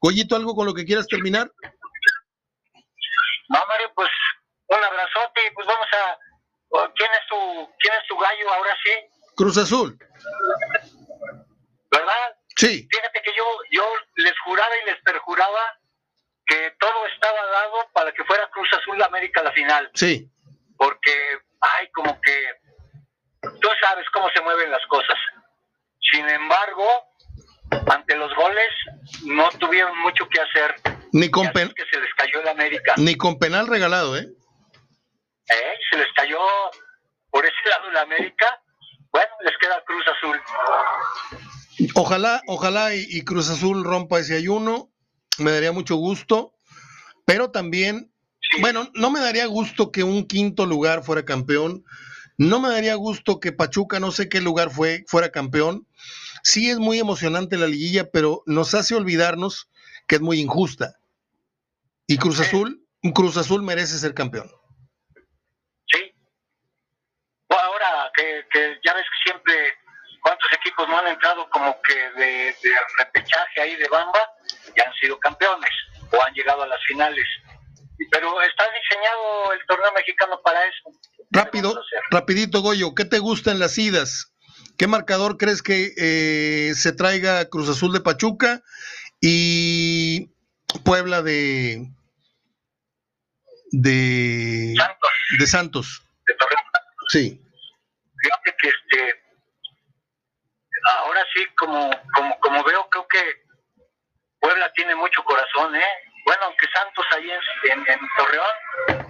[0.00, 1.52] Goyito, ¿algo con lo que quieras terminar?
[3.48, 4.10] No, Mario, pues
[4.66, 6.18] un abrazote y pues vamos a...
[6.94, 8.90] ¿Quién es tu, quién es tu gallo ahora sí?
[9.36, 9.98] Cruz Azul.
[11.90, 12.36] ¿Verdad?
[12.56, 12.86] Sí.
[12.90, 13.84] Fíjate que yo, yo
[14.16, 15.78] les juraba y les perjuraba
[16.46, 19.90] que todo estaba dado para que fuera Cruz Azul América la final.
[19.94, 20.30] Sí.
[20.76, 22.54] Porque, ay, como que
[23.40, 25.16] tú sabes cómo se mueven las cosas.
[26.10, 26.86] Sin embargo,
[27.70, 28.68] ante los goles
[29.24, 30.74] no tuvieron mucho que hacer.
[31.12, 32.94] Ni con, pen, que se les cayó el América.
[32.96, 34.28] ni con penal regalado, ¿eh?
[35.48, 35.72] ¿Eh?
[35.90, 36.38] Se les cayó
[37.30, 38.46] por ese lado el América.
[39.10, 40.40] Bueno, les queda Cruz Azul.
[41.94, 44.90] Ojalá, ojalá y, y Cruz Azul rompa ese ayuno.
[45.38, 46.52] Me daría mucho gusto.
[47.24, 48.12] Pero también,
[48.50, 48.60] Sí.
[48.60, 51.84] bueno, no me daría gusto que un quinto lugar fuera campeón.
[52.38, 55.86] No me daría gusto que Pachuca, no sé qué lugar fue, fuera campeón.
[56.42, 59.68] Sí es muy emocionante la liguilla, pero nos hace olvidarnos
[60.06, 60.98] que es muy injusta.
[62.06, 62.82] Y Cruz Azul,
[63.14, 64.50] Cruz Azul merece ser campeón.
[65.86, 66.12] Sí.
[67.48, 69.54] Bueno, ahora que, que ya ves que siempre,
[70.22, 74.20] ¿cuántos equipos no han entrado como que de, de repechaje ahí de bamba
[74.74, 75.70] y han sido campeones
[76.10, 77.26] o han llegado a las finales?
[78.10, 80.90] Pero está diseñado el torneo mexicano para eso.
[81.12, 81.78] ¿Qué Rápido,
[82.10, 84.32] rapidito, Goyo, ¿qué te gusta en las idas?
[84.78, 88.62] ¿Qué marcador crees que eh, se traiga Cruz Azul de Pachuca
[89.20, 90.30] y
[90.84, 91.90] Puebla de
[93.72, 96.02] de, Santos, de Santos?
[96.26, 96.34] de.
[97.08, 97.42] Sí.
[98.22, 99.22] Fíjate que este,
[101.00, 103.42] ahora sí, como, como, como veo, creo que
[104.40, 105.92] Puebla tiene mucho corazón, ¿eh?
[106.24, 109.08] Bueno, aunque Santos ahí en, en, en Torreón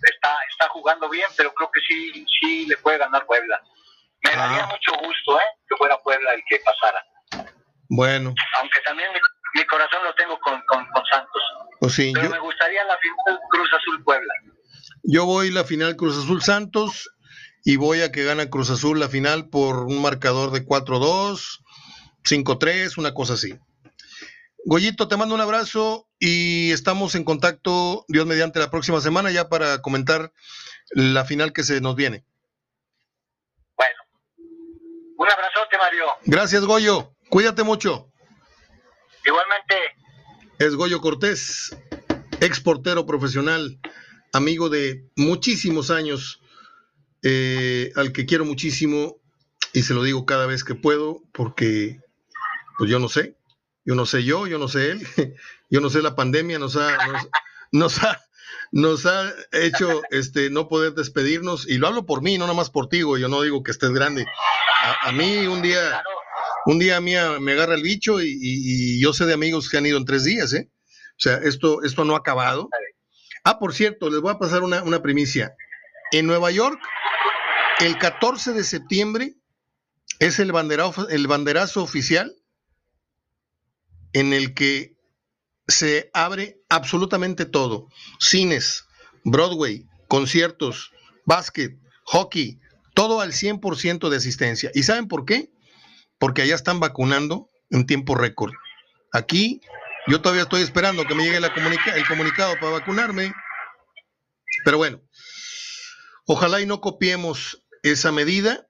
[0.00, 3.60] está, está jugando bien, pero creo que sí, sí le puede ganar Puebla.
[4.24, 4.36] Me Ah.
[4.36, 5.44] daría mucho gusto, ¿eh?
[5.68, 7.02] Que fuera Puebla el que pasara.
[7.90, 9.18] Bueno, Aunque también mi,
[9.60, 11.42] mi corazón lo tengo con, con, con Santos.
[11.80, 14.34] pues sí, Pero yo, me gustaría la final Cruz Azul Puebla.
[15.04, 17.08] yo voy la final Cruz Azul Santos
[17.64, 21.60] y voy a que gana Cruz Azul la final por un marcador de 4-2,
[22.24, 23.58] 5-3, una cosa así.
[24.66, 29.48] Goyito, te mando un abrazo y estamos en contacto, Dios mediante, la próxima semana ya
[29.48, 30.32] para comentar
[30.90, 32.24] la final que se nos viene.
[35.18, 36.04] Un abrazote, Mario.
[36.26, 37.12] Gracias, Goyo.
[37.28, 38.08] Cuídate mucho.
[39.24, 39.74] Igualmente,
[40.60, 41.76] Es Goyo Cortés,
[42.40, 43.78] ex portero profesional,
[44.32, 46.40] amigo de muchísimos años,
[47.22, 49.16] eh, al que quiero muchísimo
[49.72, 52.00] y se lo digo cada vez que puedo porque
[52.78, 53.36] pues yo no sé,
[53.84, 55.06] yo no sé yo, yo no sé él,
[55.68, 57.28] yo no sé la pandemia nos ha, nos,
[57.72, 58.20] nos ha,
[58.72, 62.70] nos ha hecho este no poder despedirnos y lo hablo por mí, no nada más
[62.70, 64.26] por ti, yo no digo que estés grande.
[65.02, 66.02] A, mí un día
[66.66, 69.78] un día a mí a- me agarra el bicho y yo sé de amigos que
[69.78, 70.70] han ido en tres días, ¿eh?
[71.18, 72.68] O sea, esto, esto no ha acabado.
[73.42, 75.56] Ah, por cierto, les voy a pasar una, una primicia.
[76.12, 76.78] En Nueva York,
[77.80, 79.34] el 14 de septiembre
[80.20, 82.36] es el, banderazo, el banderazo oficial
[84.12, 84.96] en el que
[85.68, 87.88] se abre absolutamente todo.
[88.18, 88.84] Cines,
[89.24, 90.90] Broadway, conciertos,
[91.26, 92.58] básquet, hockey,
[92.94, 94.70] todo al 100% de asistencia.
[94.74, 95.50] ¿Y saben por qué?
[96.18, 98.52] Porque allá están vacunando en tiempo récord.
[99.12, 99.60] Aquí
[100.06, 103.32] yo todavía estoy esperando que me llegue la comunica- el comunicado para vacunarme.
[104.64, 105.02] Pero bueno,
[106.26, 108.66] ojalá y no copiemos esa medida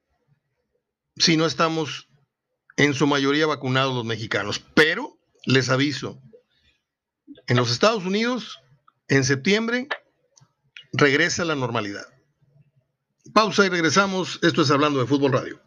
[1.17, 2.09] si no estamos
[2.77, 4.61] en su mayoría vacunados los mexicanos.
[4.75, 6.21] Pero les aviso,
[7.49, 8.61] en los Estados Unidos,
[9.09, 9.89] en septiembre,
[10.93, 12.07] regresa la normalidad.
[13.33, 14.39] Pausa y regresamos.
[14.43, 15.61] Esto es Hablando de Fútbol Radio.